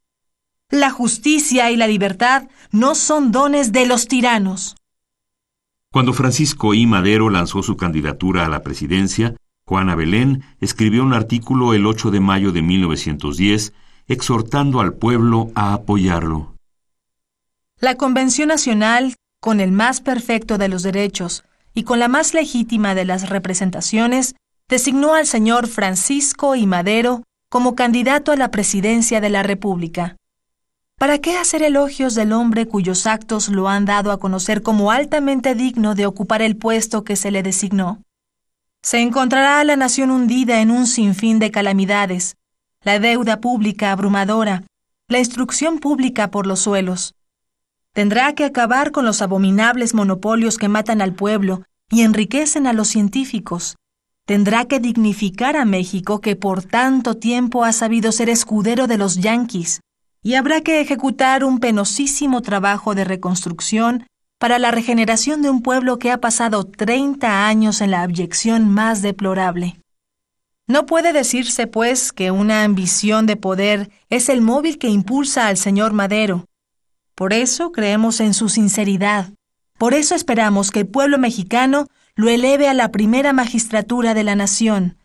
[0.70, 4.74] La justicia y la libertad no son dones de los tiranos.
[5.90, 6.86] Cuando Francisco I.
[6.86, 12.20] Madero lanzó su candidatura a la presidencia, Juana Belén escribió un artículo el 8 de
[12.20, 13.72] mayo de 1910
[14.06, 16.54] exhortando al pueblo a apoyarlo.
[17.80, 22.94] La Convención Nacional, con el más perfecto de los derechos y con la más legítima
[22.94, 24.34] de las representaciones,
[24.68, 26.66] designó al señor Francisco I.
[26.66, 30.17] Madero como candidato a la presidencia de la República.
[30.98, 35.54] ¿Para qué hacer elogios del hombre cuyos actos lo han dado a conocer como altamente
[35.54, 38.02] digno de ocupar el puesto que se le designó?
[38.82, 42.36] Se encontrará a la nación hundida en un sinfín de calamidades,
[42.82, 44.64] la deuda pública abrumadora,
[45.06, 47.14] la instrucción pública por los suelos.
[47.92, 52.88] Tendrá que acabar con los abominables monopolios que matan al pueblo y enriquecen a los
[52.88, 53.76] científicos.
[54.24, 59.18] Tendrá que dignificar a México que por tanto tiempo ha sabido ser escudero de los
[59.18, 59.80] yanquis
[60.22, 64.06] y habrá que ejecutar un penosísimo trabajo de reconstrucción
[64.38, 69.02] para la regeneración de un pueblo que ha pasado 30 años en la abyección más
[69.02, 69.80] deplorable.
[70.66, 75.56] No puede decirse, pues, que una ambición de poder es el móvil que impulsa al
[75.56, 76.44] señor Madero.
[77.14, 79.30] Por eso creemos en su sinceridad.
[79.78, 84.36] Por eso esperamos que el pueblo mexicano lo eleve a la primera magistratura de la
[84.36, 84.98] nación,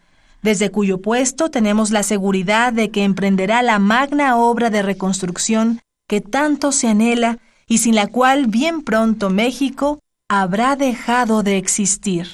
[0.43, 6.21] desde cuyo puesto tenemos la seguridad de que emprenderá la magna obra de reconstrucción que
[6.21, 12.27] tanto se anhela y sin la cual bien pronto México habrá dejado de existir.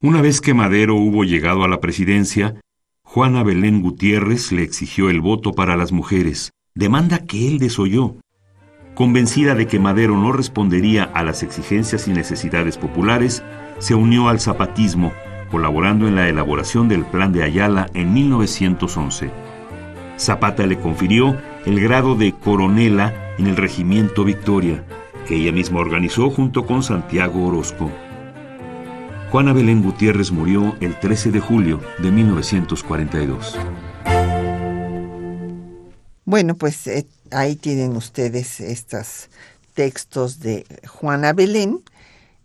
[0.00, 2.60] Una vez que Madero hubo llegado a la presidencia,
[3.04, 8.16] Juana Belén Gutiérrez le exigió el voto para las mujeres, demanda que él desoyó.
[8.94, 13.42] Convencida de que Madero no respondería a las exigencias y necesidades populares,
[13.78, 15.12] se unió al zapatismo,
[15.54, 19.30] colaborando en la elaboración del Plan de Ayala en 1911.
[20.18, 24.84] Zapata le confirió el grado de coronela en el Regimiento Victoria,
[25.28, 27.88] que ella misma organizó junto con Santiago Orozco.
[29.30, 33.56] Juana Belén Gutiérrez murió el 13 de julio de 1942.
[36.24, 39.30] Bueno, pues eh, ahí tienen ustedes estos
[39.74, 41.80] textos de Juana Belén,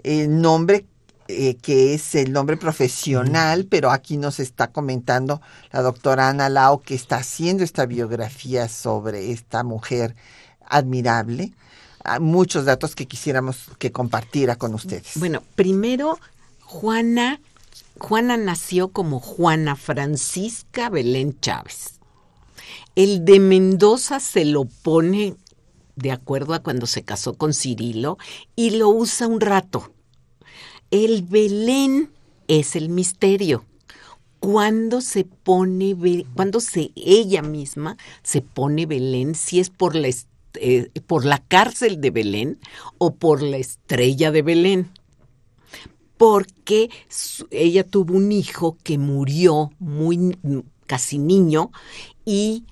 [0.03, 0.86] el nombre
[1.32, 6.82] eh, que es el nombre profesional, pero aquí nos está comentando la doctora Ana Lao
[6.82, 10.16] que está haciendo esta biografía sobre esta mujer
[10.66, 11.54] admirable.
[12.04, 15.12] Ah, muchos datos que quisiéramos que compartiera con ustedes.
[15.18, 16.18] Bueno, primero,
[16.62, 17.40] Juana,
[18.00, 22.00] Juana nació como Juana Francisca Belén Chávez.
[22.96, 25.36] El de Mendoza se lo pone
[25.96, 28.18] de acuerdo a cuando se casó con Cirilo
[28.56, 29.94] y lo usa un rato
[30.92, 32.12] el Belén
[32.48, 33.66] es el misterio.
[34.40, 35.96] Cuando se pone,
[36.34, 40.10] cuando se ella misma se pone Belén, si es por la,
[40.56, 42.60] eh, por la cárcel de Belén
[42.98, 44.92] o por la estrella de Belén.
[46.18, 46.90] Porque
[47.52, 50.38] ella tuvo un hijo que murió muy
[50.86, 51.72] casi niño
[52.26, 52.66] y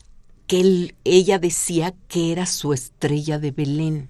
[0.47, 4.09] que ella decía que era su estrella de Belén.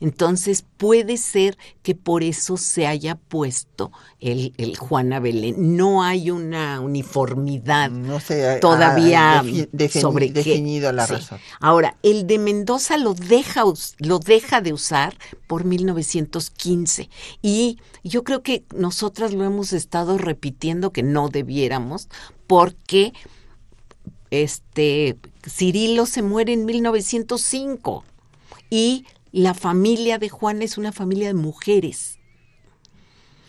[0.00, 5.76] Entonces puede ser que por eso se haya puesto el, Juana Belén.
[5.76, 9.44] No hay una uniformidad no se todavía
[9.90, 11.38] sobre definido la razón.
[11.60, 13.64] Ahora, el de Mendoza lo deja,
[13.98, 15.16] lo deja de usar
[15.46, 17.08] por 1915
[17.42, 22.08] y yo creo que nosotras lo hemos estado repitiendo que no debiéramos
[22.46, 23.12] porque
[24.30, 28.04] este Cirilo se muere en 1905
[28.70, 32.18] y la familia de Juan es una familia de mujeres.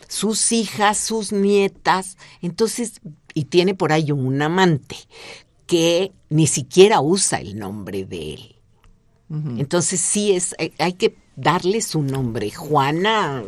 [0.08, 3.02] Sus hijas, sus nietas, entonces,
[3.34, 4.96] y tiene por ahí un amante
[5.68, 8.50] que ni siquiera usa el nombre de él.
[9.58, 13.44] Entonces sí es, eh, hay que darle su nombre, Juana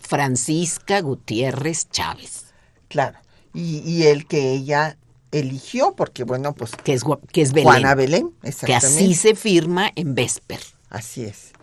[0.00, 2.46] Francisca Gutiérrez Chávez.
[2.88, 3.18] Claro,
[3.52, 4.96] y, el que ella
[5.30, 6.72] eligió, porque bueno, pues...
[6.74, 8.98] Que es, que es Juana Belén, exactamente.
[8.98, 10.60] Que así se firma en Vesper.
[10.90, 11.53] Así es.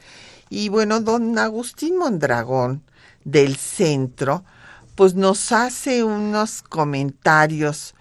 [0.54, 2.84] Y bueno, don Agustín Mondragón
[3.24, 4.44] del centro,
[4.96, 7.96] pues nos hace unos comentarios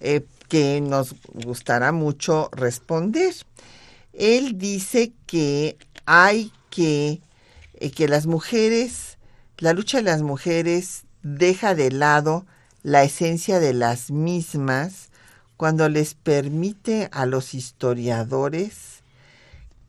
[0.00, 3.32] eh, que nos gustará mucho responder.
[4.12, 7.22] Él dice que hay que,
[7.72, 9.16] eh, que las mujeres,
[9.56, 12.44] la lucha de las mujeres deja de lado
[12.82, 15.08] la esencia de las mismas
[15.56, 18.93] cuando les permite a los historiadores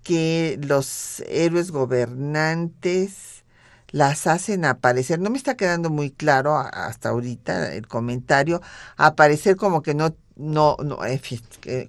[0.05, 3.43] que los héroes gobernantes
[3.89, 8.61] las hacen aparecer, no me está quedando muy claro hasta ahorita el comentario,
[8.97, 10.99] aparecer como que no, no, no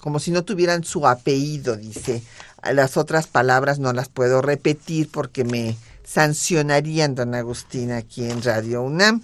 [0.00, 2.22] como si no tuvieran su apellido, dice.
[2.72, 8.82] Las otras palabras no las puedo repetir porque me sancionarían, don Agustín, aquí en Radio
[8.82, 9.22] UNAM.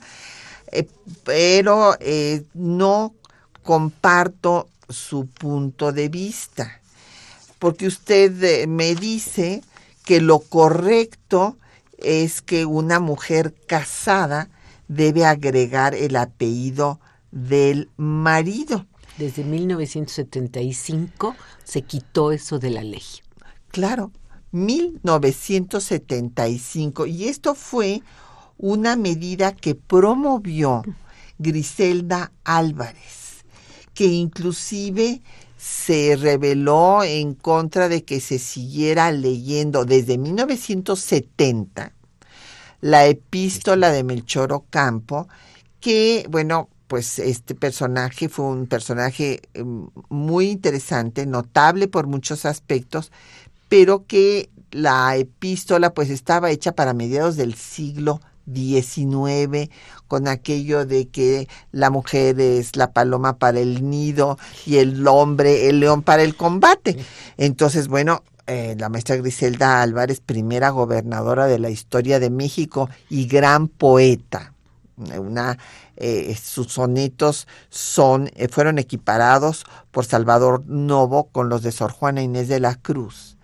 [0.71, 0.87] Eh,
[1.25, 3.15] pero eh, no
[3.63, 6.82] comparto su punto de vista
[7.63, 9.63] porque usted eh, me dice
[10.05, 11.57] que lo correcto
[11.97, 14.51] es que una mujer casada
[14.89, 16.99] debe agregar el apellido
[17.31, 18.85] del marido.
[19.17, 23.05] Desde 1975 se quitó eso de la ley.
[23.69, 24.11] Claro,
[24.51, 27.07] 1975.
[27.07, 28.03] Y esto fue
[28.59, 30.83] una medida que promovió
[31.39, 33.45] Griselda Álvarez,
[33.95, 35.23] que inclusive
[35.63, 41.93] se rebeló en contra de que se siguiera leyendo desde 1970
[42.81, 45.29] la epístola de Melchor Ocampo,
[45.79, 53.13] que, bueno, pues este personaje fue un personaje em, muy interesante, notable por muchos aspectos,
[53.69, 59.71] pero que la epístola pues estaba hecha para mediados del siglo 19
[60.09, 65.69] con aquello de que la mujer es la paloma para el nido y el hombre
[65.69, 66.97] el león para el combate.
[67.37, 73.27] Entonces, bueno, eh, la maestra Griselda Álvarez, primera gobernadora de la historia de México y
[73.27, 74.53] gran poeta.
[74.97, 75.59] Una,
[75.97, 82.23] eh, sus sonetos son, eh, fueron equiparados por Salvador Novo con los de Sor Juana
[82.23, 83.37] Inés de la Cruz.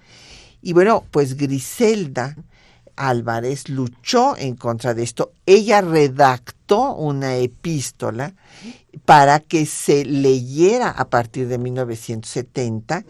[0.61, 2.37] Y bueno, pues Griselda
[2.99, 5.33] Álvarez luchó en contra de esto.
[5.47, 8.35] Ella redactó una epístola
[9.05, 13.05] para que se leyera a partir de 1970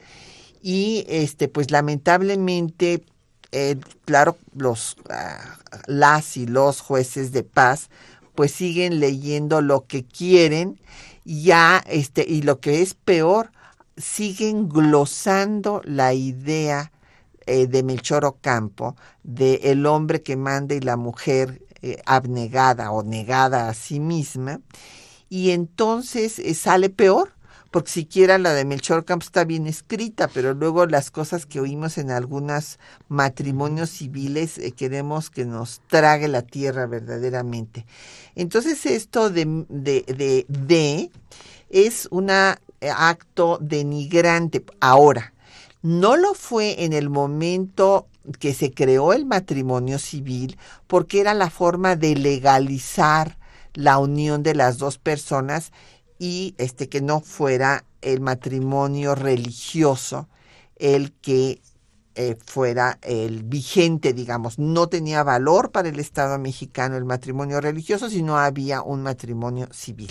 [0.63, 3.05] y este pues lamentablemente
[3.53, 7.89] eh, claro los ah, las y los jueces de paz
[8.35, 10.79] pues siguen leyendo lo que quieren
[11.25, 13.51] ya este y lo que es peor
[13.97, 16.93] siguen glosando la idea
[17.49, 23.03] eh, de Melchor Ocampo, de el hombre que manda y la mujer eh, abnegada o
[23.03, 24.61] negada a sí misma,
[25.29, 27.33] y entonces eh, sale peor,
[27.71, 31.99] porque siquiera la de Melchor Ocampo está bien escrita, pero luego las cosas que oímos
[31.99, 32.79] en algunos
[33.09, 37.85] matrimonios civiles queremos que nos trague la tierra verdaderamente.
[38.35, 41.11] Entonces esto de, de, de, de
[41.69, 44.65] es un acto denigrante.
[44.81, 45.35] Ahora,
[45.83, 48.07] no lo fue en el momento
[48.39, 53.39] que se creó el matrimonio civil porque era la forma de legalizar
[53.75, 55.73] la unión de las dos personas
[56.19, 60.29] y este que no fuera el matrimonio religioso
[60.77, 61.61] el que
[62.15, 68.11] eh, fuera el vigente, digamos, no tenía valor para el Estado mexicano el matrimonio religioso,
[68.11, 70.11] sino había un matrimonio civil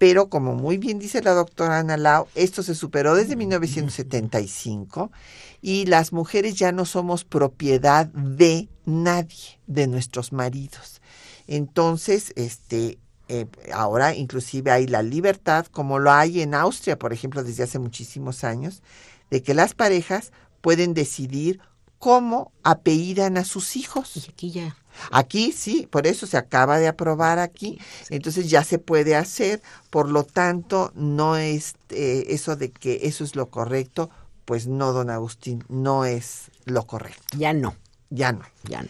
[0.00, 5.12] pero como muy bien dice la doctora Ana Lau, esto se superó desde 1975
[5.60, 11.02] y las mujeres ya no somos propiedad de nadie, de nuestros maridos.
[11.46, 12.98] Entonces, este,
[13.28, 13.44] eh,
[13.74, 18.42] ahora inclusive hay la libertad, como lo hay en Austria, por ejemplo, desde hace muchísimos
[18.42, 18.82] años,
[19.30, 20.32] de que las parejas
[20.62, 21.60] pueden decidir
[21.98, 24.16] cómo apellidan a sus hijos.
[24.16, 24.79] Y aquí ya
[25.10, 27.80] Aquí sí, por eso se acaba de aprobar aquí,
[28.10, 33.24] entonces ya se puede hacer, por lo tanto, no es eh, eso de que eso
[33.24, 34.10] es lo correcto,
[34.44, 37.22] pues no, don Agustín, no es lo correcto.
[37.36, 37.76] Ya no.
[38.10, 38.42] Ya no.
[38.64, 38.88] Ya no.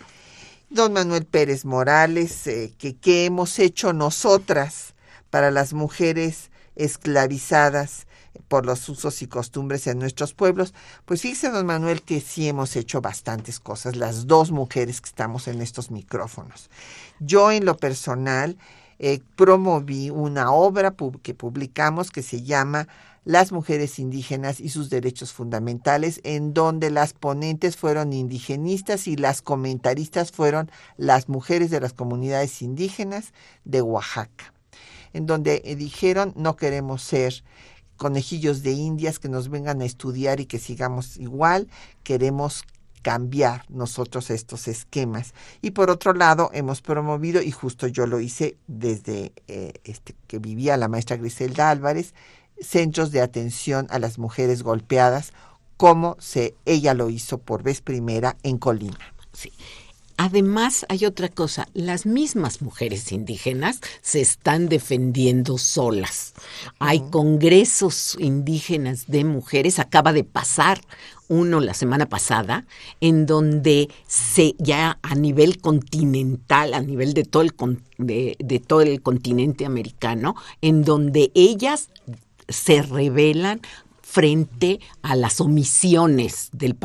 [0.70, 4.94] Don Manuel Pérez Morales, eh, que qué hemos hecho nosotras
[5.28, 8.06] para las mujeres esclavizadas
[8.50, 10.74] por los usos y costumbres en nuestros pueblos.
[11.04, 15.46] Pues fíjese, don Manuel, que sí hemos hecho bastantes cosas, las dos mujeres que estamos
[15.46, 16.68] en estos micrófonos.
[17.20, 18.58] Yo en lo personal
[18.98, 22.88] eh, promoví una obra que publicamos que se llama
[23.24, 29.42] Las mujeres indígenas y sus derechos fundamentales, en donde las ponentes fueron indigenistas y las
[29.42, 33.32] comentaristas fueron las mujeres de las comunidades indígenas
[33.64, 34.52] de Oaxaca,
[35.12, 37.44] en donde eh, dijeron no queremos ser
[38.00, 41.68] conejillos de indias que nos vengan a estudiar y que sigamos igual,
[42.02, 42.64] queremos
[43.02, 45.34] cambiar nosotros estos esquemas.
[45.60, 50.38] Y por otro lado, hemos promovido, y justo yo lo hice desde eh, este, que
[50.38, 52.14] vivía la maestra Griselda Álvarez,
[52.58, 55.34] centros de atención a las mujeres golpeadas,
[55.76, 58.96] como se, ella lo hizo por vez primera en Colima.
[59.34, 59.52] Sí.
[60.22, 66.34] Además, hay otra cosa, las mismas mujeres indígenas se están defendiendo solas.
[66.78, 70.82] Hay congresos indígenas de mujeres, acaba de pasar
[71.28, 72.66] uno la semana pasada,
[73.00, 77.54] en donde se ya a nivel continental, a nivel de todo el,
[77.96, 81.88] de, de todo el continente americano, en donde ellas
[82.46, 83.62] se revelan
[84.02, 86.76] frente a las omisiones del,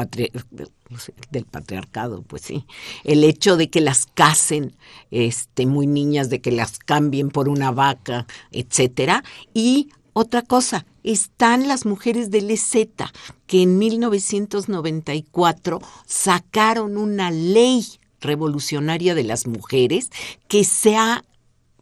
[1.32, 2.66] del patriarcado, pues sí.
[3.04, 4.76] El hecho de que las casen
[5.12, 9.24] este, muy niñas, de que las cambien por una vaca, etcétera.
[9.54, 13.12] Y otra cosa, están las mujeres de Leseta,
[13.48, 17.86] que en 1994 sacaron una ley
[18.22, 20.10] revolucionaria de las mujeres
[20.48, 21.26] que se ha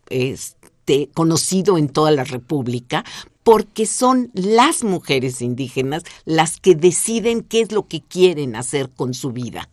[0.10, 3.06] este, conocido en toda la República
[3.44, 9.14] porque son las mujeres indígenas las que deciden qué es lo que quieren hacer con
[9.14, 9.70] su vida.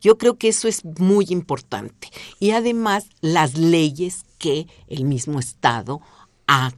[0.00, 2.08] Yo creo que eso es muy importante.
[2.38, 6.00] Y además las leyes que el mismo Estado
[6.46, 6.72] ha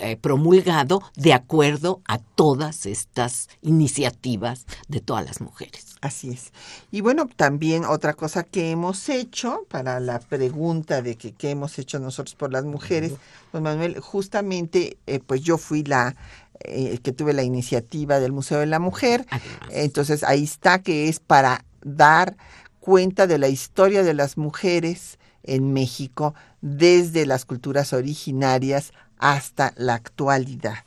[0.00, 5.96] eh, promulgado de acuerdo a todas estas iniciativas de todas las mujeres.
[6.00, 6.52] Así es.
[6.90, 11.78] Y bueno, también otra cosa que hemos hecho para la pregunta de que qué hemos
[11.78, 13.12] hecho nosotros por las mujeres,
[13.52, 16.16] don Manuel, justamente eh, pues yo fui la
[16.60, 19.26] eh, que tuve la iniciativa del Museo de la Mujer.
[19.70, 22.36] Entonces ahí está que es para dar
[22.80, 29.94] cuenta de la historia de las mujeres en México desde las culturas originarias hasta la
[29.94, 30.84] actualidad.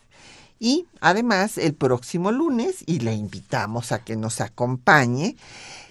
[0.60, 5.38] Y además el próximo lunes, y le invitamos a que nos acompañe,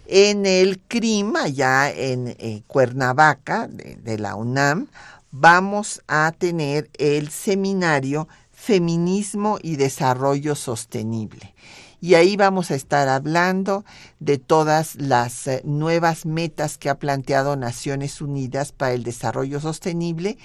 [0.06, 4.88] en el CRIM, allá en eh, Cuernavaca, de, la UNAM,
[5.30, 11.54] vamos a tener el seminario Feminismo y Desarrollo Sostenible.
[12.00, 13.84] y ahí vamos a estar hablando
[14.20, 20.38] de todas las eh, nuevas metas que ha planteado Naciones Unidas para el Desarrollo Sostenible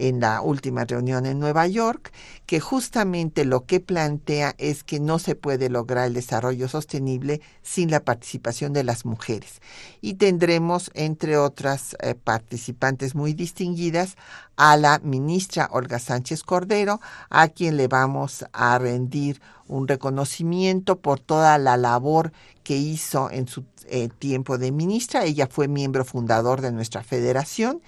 [0.00, 2.12] en la última reunión en Nueva York,
[2.46, 7.90] que justamente lo que plantea es que no se puede lograr el desarrollo sostenible sin
[7.90, 9.60] la participación de las mujeres.
[10.00, 14.16] Y tendremos, entre otras eh, participantes muy distinguidas,
[14.56, 21.20] a la ministra Olga Sánchez Cordero, a quien le vamos a rendir un reconocimiento por
[21.20, 22.32] toda la labor
[22.62, 25.24] que hizo en su eh, tiempo de ministra.
[25.24, 27.80] Ella fue miembro fundador de nuestra federación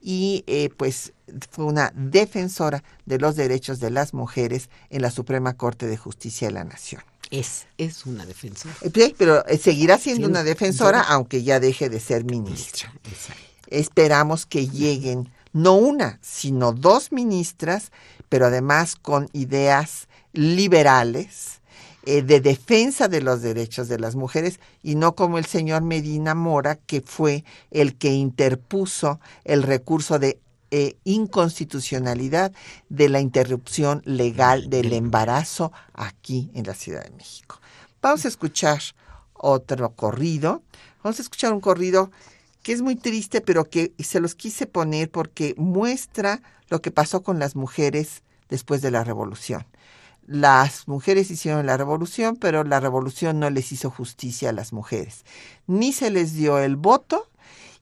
[0.00, 1.12] y eh, pues
[1.50, 6.48] fue una defensora de los derechos de las mujeres en la Suprema Corte de Justicia
[6.48, 7.02] de la Nación.
[7.30, 8.74] Es, es una defensora.
[8.82, 12.92] Eh, pero seguirá siendo una defensora aunque ya deje de ser ministra.
[13.68, 17.90] Esperamos que lleguen no una, sino dos ministras,
[18.28, 21.60] pero además con ideas liberales,
[22.08, 26.36] eh, de defensa de los derechos de las mujeres y no como el señor Medina
[26.36, 30.38] Mora, que fue el que interpuso el recurso de
[30.70, 32.52] eh, inconstitucionalidad
[32.88, 37.60] de la interrupción legal del embarazo aquí en la Ciudad de México.
[38.02, 38.80] Vamos a escuchar
[39.32, 40.62] otro corrido.
[41.02, 42.10] Vamos a escuchar un corrido
[42.62, 47.22] que es muy triste, pero que se los quise poner porque muestra lo que pasó
[47.22, 49.66] con las mujeres después de la revolución.
[50.26, 55.24] Las mujeres hicieron la revolución, pero la revolución no les hizo justicia a las mujeres.
[55.68, 57.28] Ni se les dio el voto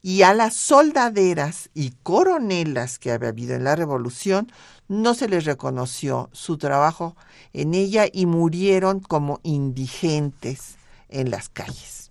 [0.07, 4.53] y a las soldaderas y coronelas que había habido en la revolución
[4.87, 7.17] no se les reconoció su trabajo
[7.55, 10.77] en ella y murieron como indigentes
[11.09, 12.11] en las calles.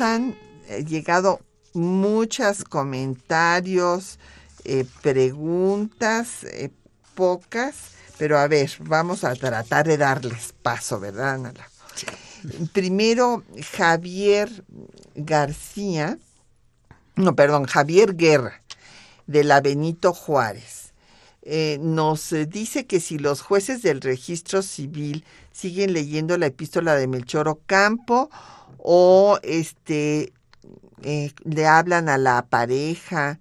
[0.00, 0.36] han
[0.68, 1.40] eh, llegado
[1.72, 4.18] muchos comentarios,
[4.64, 6.70] eh, preguntas, eh,
[7.14, 7.76] pocas,
[8.18, 11.54] Pero a ver, vamos a tratar de darles paso, ¿verdad, Ana?
[12.72, 14.64] Primero, Javier
[15.14, 16.18] García,
[17.16, 18.62] no, perdón, Javier Guerra,
[19.26, 20.92] de la Benito Juárez.
[21.42, 27.06] Eh, nos dice que si los jueces del registro civil siguen leyendo la epístola de
[27.06, 28.30] Melchor Ocampo
[28.82, 30.32] o este
[31.02, 33.40] eh, le hablan a la pareja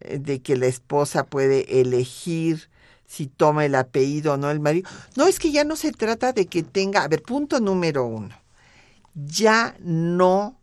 [0.00, 2.70] de que la esposa puede elegir
[3.06, 4.88] si toma el apellido o no el marido.
[5.16, 8.34] No, es que ya no se trata de que tenga, a ver, punto número uno,
[9.14, 10.56] ya no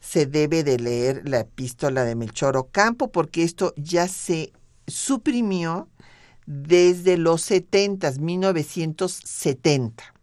[0.00, 4.52] se debe de leer la epístola de Melchor Ocampo porque esto ya se
[4.86, 5.88] suprimió
[6.46, 10.13] desde los 70, 1970.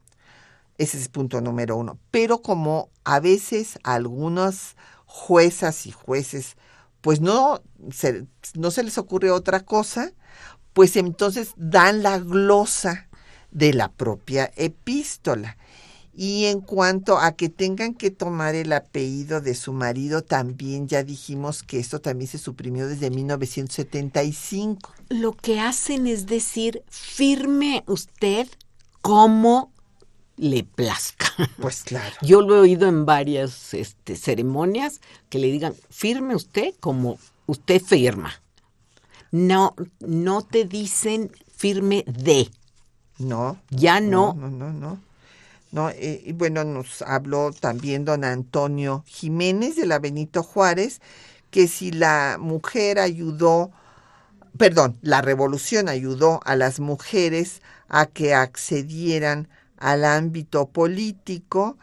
[0.82, 2.00] Ese es punto número uno.
[2.10, 4.76] Pero como a veces algunas
[5.06, 6.58] juezas y jueces,
[7.02, 7.62] pues no
[7.92, 8.26] se,
[8.56, 10.12] no se les ocurre otra cosa,
[10.74, 13.08] pues entonces dan la glosa
[13.52, 15.56] de la propia epístola.
[16.16, 21.04] Y en cuanto a que tengan que tomar el apellido de su marido, también ya
[21.04, 24.96] dijimos que esto también se suprimió desde 1975.
[25.10, 28.48] Lo que hacen es decir, firme usted
[29.04, 29.72] como
[30.42, 31.28] le plazca.
[31.60, 32.16] Pues claro.
[32.22, 37.18] Yo lo he oído en varias este, ceremonias que le digan, firme usted como
[37.48, 38.34] usted firma
[39.32, 42.50] no, no te dicen firme de.
[43.18, 43.60] No.
[43.70, 44.34] Ya no.
[44.34, 45.00] No, no, no.
[45.72, 45.89] no.
[45.89, 51.02] Eh, y bueno, nos habló también don Antonio Jiménez de la Benito Juárez,
[51.50, 53.72] que si la mujer ayudó,
[54.58, 59.48] perdón, la revolución ayudó a las mujeres a que accedieran
[59.82, 61.78] al ámbito político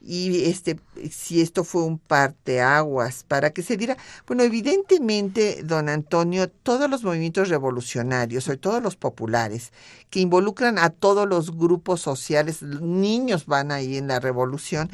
[0.00, 0.80] y este
[1.10, 3.98] si esto fue un parteaguas para que se diera.
[4.26, 9.72] Bueno evidentemente don Antonio todos los movimientos revolucionarios sobre todo los populares
[10.08, 14.90] que involucran a todos los grupos sociales niños van ahí en la revolución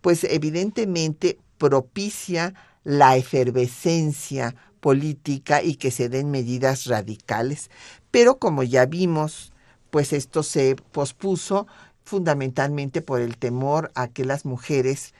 [0.00, 7.70] pues evidentemente propicia la efervescencia política y que se den medidas radicales.
[8.10, 9.52] Pero como ya vimos
[9.90, 11.66] pues esto se pospuso
[12.04, 15.14] fundamentalmente por el temor a que las mujeres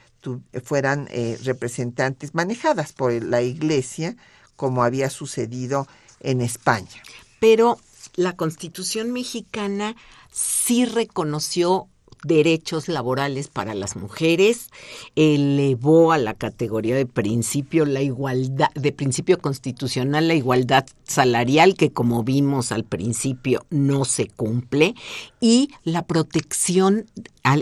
[0.63, 4.15] fueran eh, representantes manejadas por la Iglesia,
[4.55, 5.87] como había sucedido
[6.19, 7.01] en España.
[7.39, 7.77] Pero
[8.15, 9.95] la Constitución mexicana
[10.31, 11.87] sí reconoció
[12.25, 14.69] derechos laborales para las mujeres,
[15.15, 21.91] elevó a la categoría de principio la igualdad, de principio constitucional la igualdad salarial, que
[21.91, 24.95] como vimos al principio no se cumple,
[25.39, 27.05] y la protección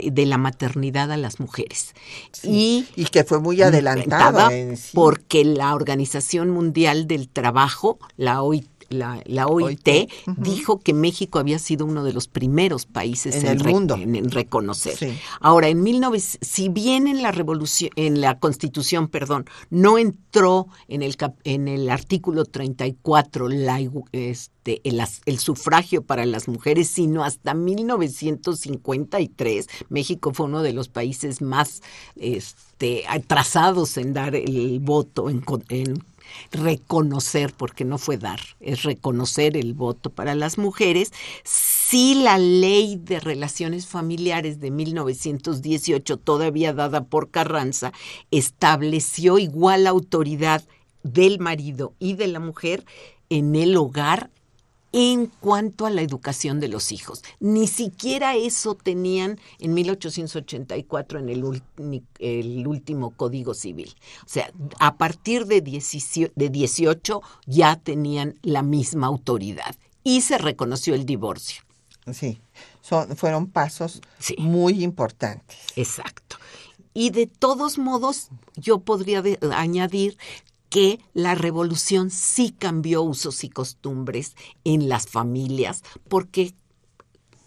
[0.03, 1.93] de la maternidad a las mujeres.
[2.43, 4.49] Y, y, que fue muy adelantada
[4.93, 11.85] porque la Organización Mundial del Trabajo, la OIT, la, OIT, dijo que México había sido
[11.85, 13.95] uno de los primeros países en, el mundo.
[13.95, 14.97] en, reconocer.
[15.39, 21.01] Ahora, en 19, si bien en la revolución, en la Constitución, perdón, no entró en
[21.01, 23.79] el en el artículo 34 la,
[24.11, 30.89] este, el, el sufragio para las mujeres, sino hasta 1953 México fue uno de los
[30.89, 31.81] países más
[32.15, 36.03] este, atrasados en dar el voto en, en
[36.51, 41.11] reconocer, porque no fue dar, es reconocer el voto para las mujeres,
[41.43, 47.93] si la ley de relaciones familiares de 1918, todavía dada por Carranza,
[48.31, 50.63] estableció igual autoridad
[51.03, 52.85] del marido y de la mujer
[53.29, 54.29] en el hogar
[54.93, 57.23] en cuanto a la educación de los hijos.
[57.39, 61.63] Ni siquiera eso tenían en 1884 en el,
[62.19, 63.93] el último Código Civil.
[64.23, 71.05] O sea, a partir de, 18 ya tenían la misma autoridad y se reconoció el
[71.05, 71.63] divorcio.
[72.11, 72.39] Sí,
[72.81, 74.01] Son, fueron pasos
[74.37, 75.57] muy importantes.
[75.75, 76.37] Exacto.
[76.93, 79.23] Y de todos modos, yo podría
[79.55, 80.17] añadir
[80.73, 86.55] que la revolución sí cambió usos y costumbres en las familias, porque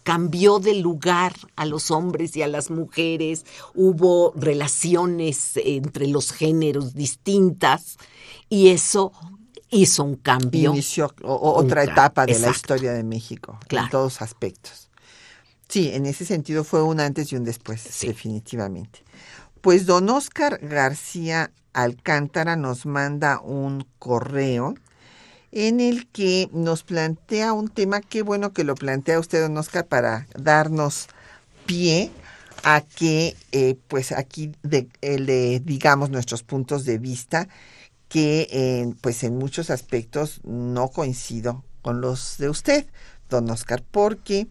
[0.03, 6.93] cambió de lugar a los hombres y a las mujeres, hubo relaciones entre los géneros
[6.93, 7.97] distintas
[8.47, 9.11] y eso
[9.71, 10.71] hizo un cambio.
[10.71, 14.89] Inició otra etapa de la historia de México, en todos aspectos.
[15.67, 19.03] Sí, en ese sentido fue un antes y un después, definitivamente.
[19.61, 24.75] Pues don Oscar García Alcántara nos manda un correo
[25.51, 29.87] en el que nos plantea un tema, qué bueno que lo plantea usted, don Oscar,
[29.87, 31.07] para darnos
[31.65, 32.11] pie
[32.63, 37.47] a que, eh, pues aquí le digamos nuestros puntos de vista,
[38.09, 42.87] que pues en muchos aspectos no coincido con los de usted.
[43.29, 44.47] don Oscar, porque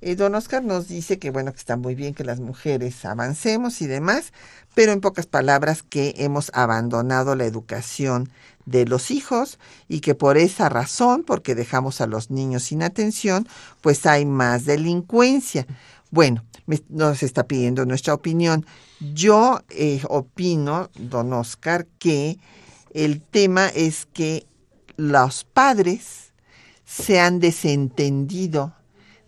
[0.00, 3.82] eh, don Oscar nos dice que bueno, que está muy bien que las mujeres avancemos
[3.82, 4.32] y demás,
[4.74, 8.30] pero en pocas palabras que hemos abandonado la educación
[8.64, 13.48] de los hijos y que por esa razón, porque dejamos a los niños sin atención,
[13.80, 15.66] pues hay más delincuencia.
[16.10, 16.44] Bueno,
[16.88, 18.66] nos está pidiendo nuestra opinión.
[19.00, 22.38] Yo eh, opino, don Oscar, que
[22.92, 24.46] el tema es que
[24.96, 26.32] los padres
[26.84, 28.74] se han desentendido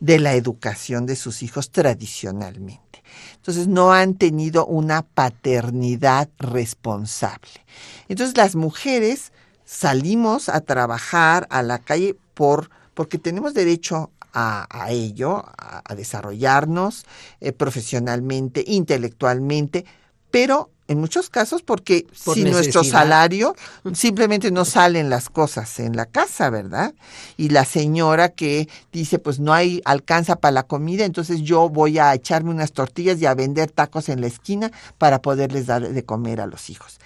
[0.00, 3.02] de la educación de sus hijos tradicionalmente.
[3.36, 7.64] Entonces no han tenido una paternidad responsable.
[8.08, 9.32] Entonces las mujeres
[9.64, 17.04] salimos a trabajar a la calle por porque tenemos derecho a, ello, a, desarrollarnos
[17.40, 19.84] eh, profesionalmente, intelectualmente,
[20.30, 23.54] pero en muchos casos porque sin nuestro salario
[23.94, 26.94] simplemente no salen las cosas en la casa, ¿verdad?
[27.36, 32.00] Y la señora que dice, pues no hay alcanza para la comida, entonces yo voy
[32.00, 36.04] a echarme unas tortillas y a vender tacos en la esquina para poderles dar de
[36.04, 36.98] comer a los hijos.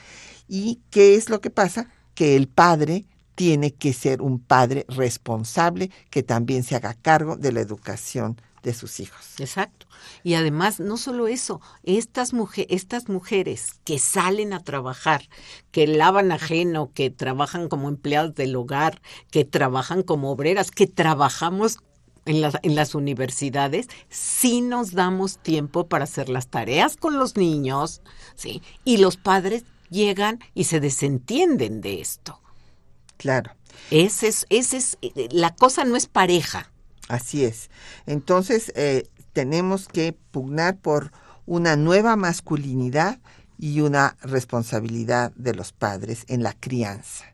[0.49, 1.91] ¿Y qué es lo que pasa?
[2.15, 3.05] Que el padre
[3.35, 8.73] tiene que ser un padre responsable que también se haga cargo de la educación de
[8.73, 9.39] sus hijos.
[9.39, 9.84] Exacto.
[10.23, 12.33] Y además, no solo eso, estas,
[12.69, 15.29] estas mujeres que salen a trabajar,
[15.71, 19.01] que lavan ajeno, que trabajan como empleadas del hogar,
[19.31, 21.79] que trabajan como obreras, que trabajamos
[22.27, 27.37] en las, en las universidades, sí nos damos tiempo para hacer las tareas con los
[27.37, 28.01] niños,
[28.35, 28.63] ¿sí?
[28.85, 32.41] Y los padres llegan y se desentienden de esto.
[33.17, 33.53] Claro.
[33.91, 36.71] Ese es, ese es, eh, la cosa no es pareja.
[37.09, 37.71] Así es.
[38.07, 41.13] Entonces, eh, tenemos que pugnar por
[41.45, 43.19] una nueva masculinidad
[43.59, 47.27] y una responsabilidad de los padres en la crianza.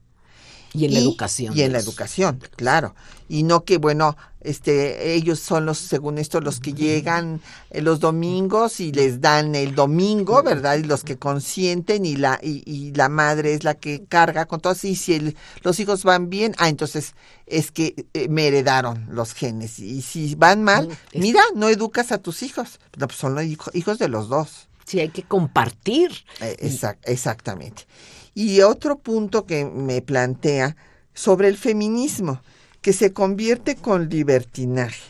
[0.73, 1.57] Y en la educación.
[1.57, 2.95] Y en la educación, claro.
[3.29, 8.01] Y no que, bueno, este, ellos son los, según esto, los que llegan eh, los
[8.01, 10.79] domingos y les dan el domingo, ¿verdad?
[10.79, 14.75] Y los que consienten y la, y, la madre es la que carga con todo.
[14.83, 17.15] Y si los hijos van bien, ah, entonces
[17.47, 19.79] es que eh, me heredaron los genes.
[19.79, 22.81] Y si van mal, mira, no educas a tus hijos.
[22.97, 24.69] No, pues son los hijos de los dos.
[24.87, 26.13] Sí, hay que compartir.
[26.41, 26.57] Eh,
[27.05, 27.87] exactamente.
[28.35, 30.77] Y otro punto que me plantea
[31.15, 32.41] sobre el feminismo,
[32.81, 35.03] que se convierte con libertinaje.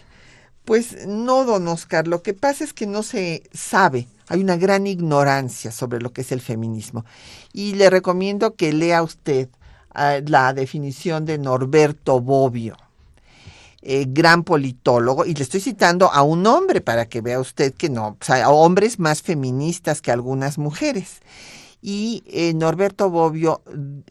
[0.64, 4.86] Pues no, don Oscar, lo que pasa es que no se sabe, hay una gran
[4.86, 7.04] ignorancia sobre lo que es el feminismo.
[7.52, 9.48] Y le recomiendo que lea usted
[9.92, 12.76] ah, la definición de Norberto Bobbio,
[13.82, 17.88] eh, gran politólogo, y le estoy citando a un hombre para que vea usted que
[17.88, 21.20] no, o sea, hombres más feministas que algunas mujeres
[21.82, 23.62] y eh, Norberto Bobbio,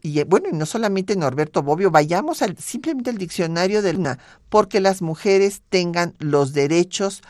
[0.02, 4.18] y eh, bueno, y no solamente Norberto Bobbio, vayamos al, simplemente al diccionario de una,
[4.48, 7.22] porque las mujeres tengan los derechos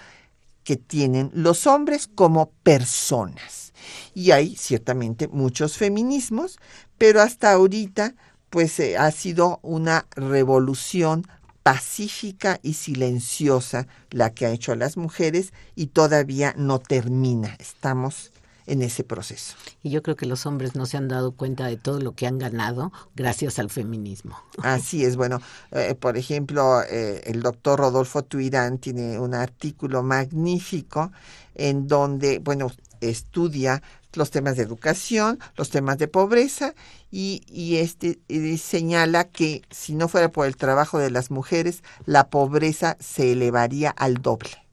[0.65, 3.73] que tienen los hombres como personas.
[4.15, 6.59] Y hay ciertamente muchos feminismos,
[6.99, 8.15] pero hasta ahorita
[8.51, 11.27] pues eh, ha sido una revolución
[11.63, 17.57] pacífica y silenciosa la que ha hecho a las mujeres y todavía no termina.
[17.59, 18.33] Estamos
[18.71, 19.57] en ese proceso.
[19.83, 22.29] Y yo creo que los hombres no se han dado cuenta de todo lo que
[22.29, 24.41] han ganado gracias al feminismo.
[24.63, 25.43] Así es, bueno,
[25.73, 31.11] eh, por ejemplo, eh, el doctor Rodolfo Tuirán tiene un artículo magnífico
[31.57, 36.75] en donde, bueno, estudia los temas de educación, los temas de pobreza
[37.11, 38.21] y, y este
[38.57, 43.91] señala que si no fuera por el trabajo de las mujeres, la pobreza se elevaría
[43.91, 44.65] al doble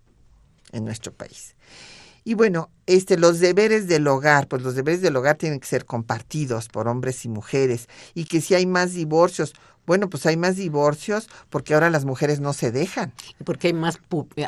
[0.72, 1.57] en nuestro país.
[2.28, 5.86] Y bueno, este, los deberes del hogar, pues los deberes del hogar tienen que ser
[5.86, 7.88] compartidos por hombres y mujeres.
[8.16, 9.54] Y que si hay más divorcios,
[9.86, 13.14] bueno, pues hay más divorcios porque ahora las mujeres no se dejan.
[13.46, 14.02] Porque hay más,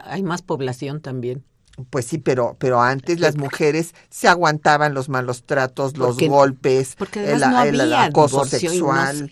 [0.04, 1.46] hay más población también.
[1.90, 7.42] Pues sí, pero, pero antes las mujeres se aguantaban los malos tratos, los golpes, el,
[7.94, 9.32] acoso sexual.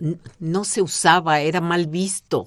[0.00, 2.44] No, no, se usaba, era mal visto.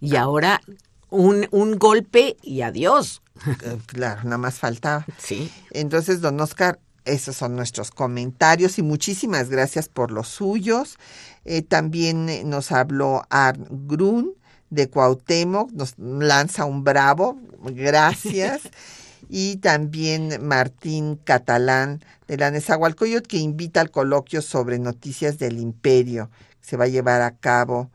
[0.00, 0.60] Y ahora
[1.08, 3.22] un, un golpe y adiós.
[3.46, 5.06] Eh, claro, nada más faltaba.
[5.18, 5.50] Sí.
[5.70, 10.98] Entonces, don Oscar, esos son nuestros comentarios y muchísimas gracias por los suyos.
[11.44, 14.34] Eh, también eh, nos habló Arn Grun
[14.68, 18.62] de Cuauhtémoc, nos lanza un bravo, gracias.
[19.30, 26.30] y también Martín Catalán de la Nezahualcóyotl que invita al coloquio sobre noticias del imperio.
[26.60, 27.90] Se va a llevar a cabo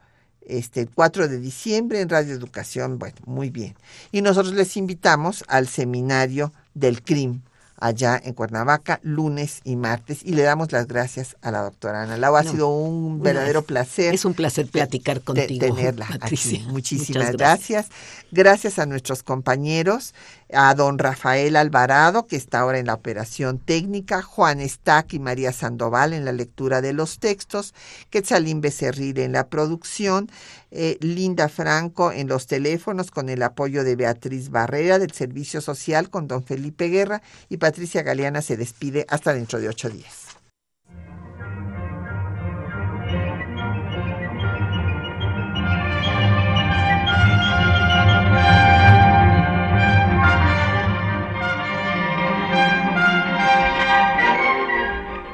[0.48, 2.98] este 4 de diciembre en Radio Educación.
[3.00, 3.76] Bueno, muy bien.
[4.12, 7.42] Y nosotros les invitamos al seminario del CRIM
[7.78, 10.20] allá en Cuernavaca, lunes y martes.
[10.24, 12.36] Y le damos las gracias a la doctora Ana Lau.
[12.38, 14.14] Ha No, sido un verdadero es- placer.
[14.14, 16.60] es un placer platicar contigo, tenerla Patricia.
[16.60, 16.68] aquí.
[16.72, 17.88] Muchísimas gracias.
[18.32, 18.80] gracias.
[18.80, 20.14] a nuestros compañeros,
[20.54, 25.52] a don Rafael Alvarado, que está ahora en la operación técnica, Juan Stack y María
[25.52, 27.74] Sandoval en la lectura de los textos,
[28.10, 30.30] Quetzalín Becerril en la producción,
[30.72, 36.10] eh, Linda Franco en los teléfonos con el apoyo de Beatriz Barrera del Servicio Social
[36.10, 40.25] con don Felipe Guerra y Patricia Galeana se despide hasta dentro de ocho días.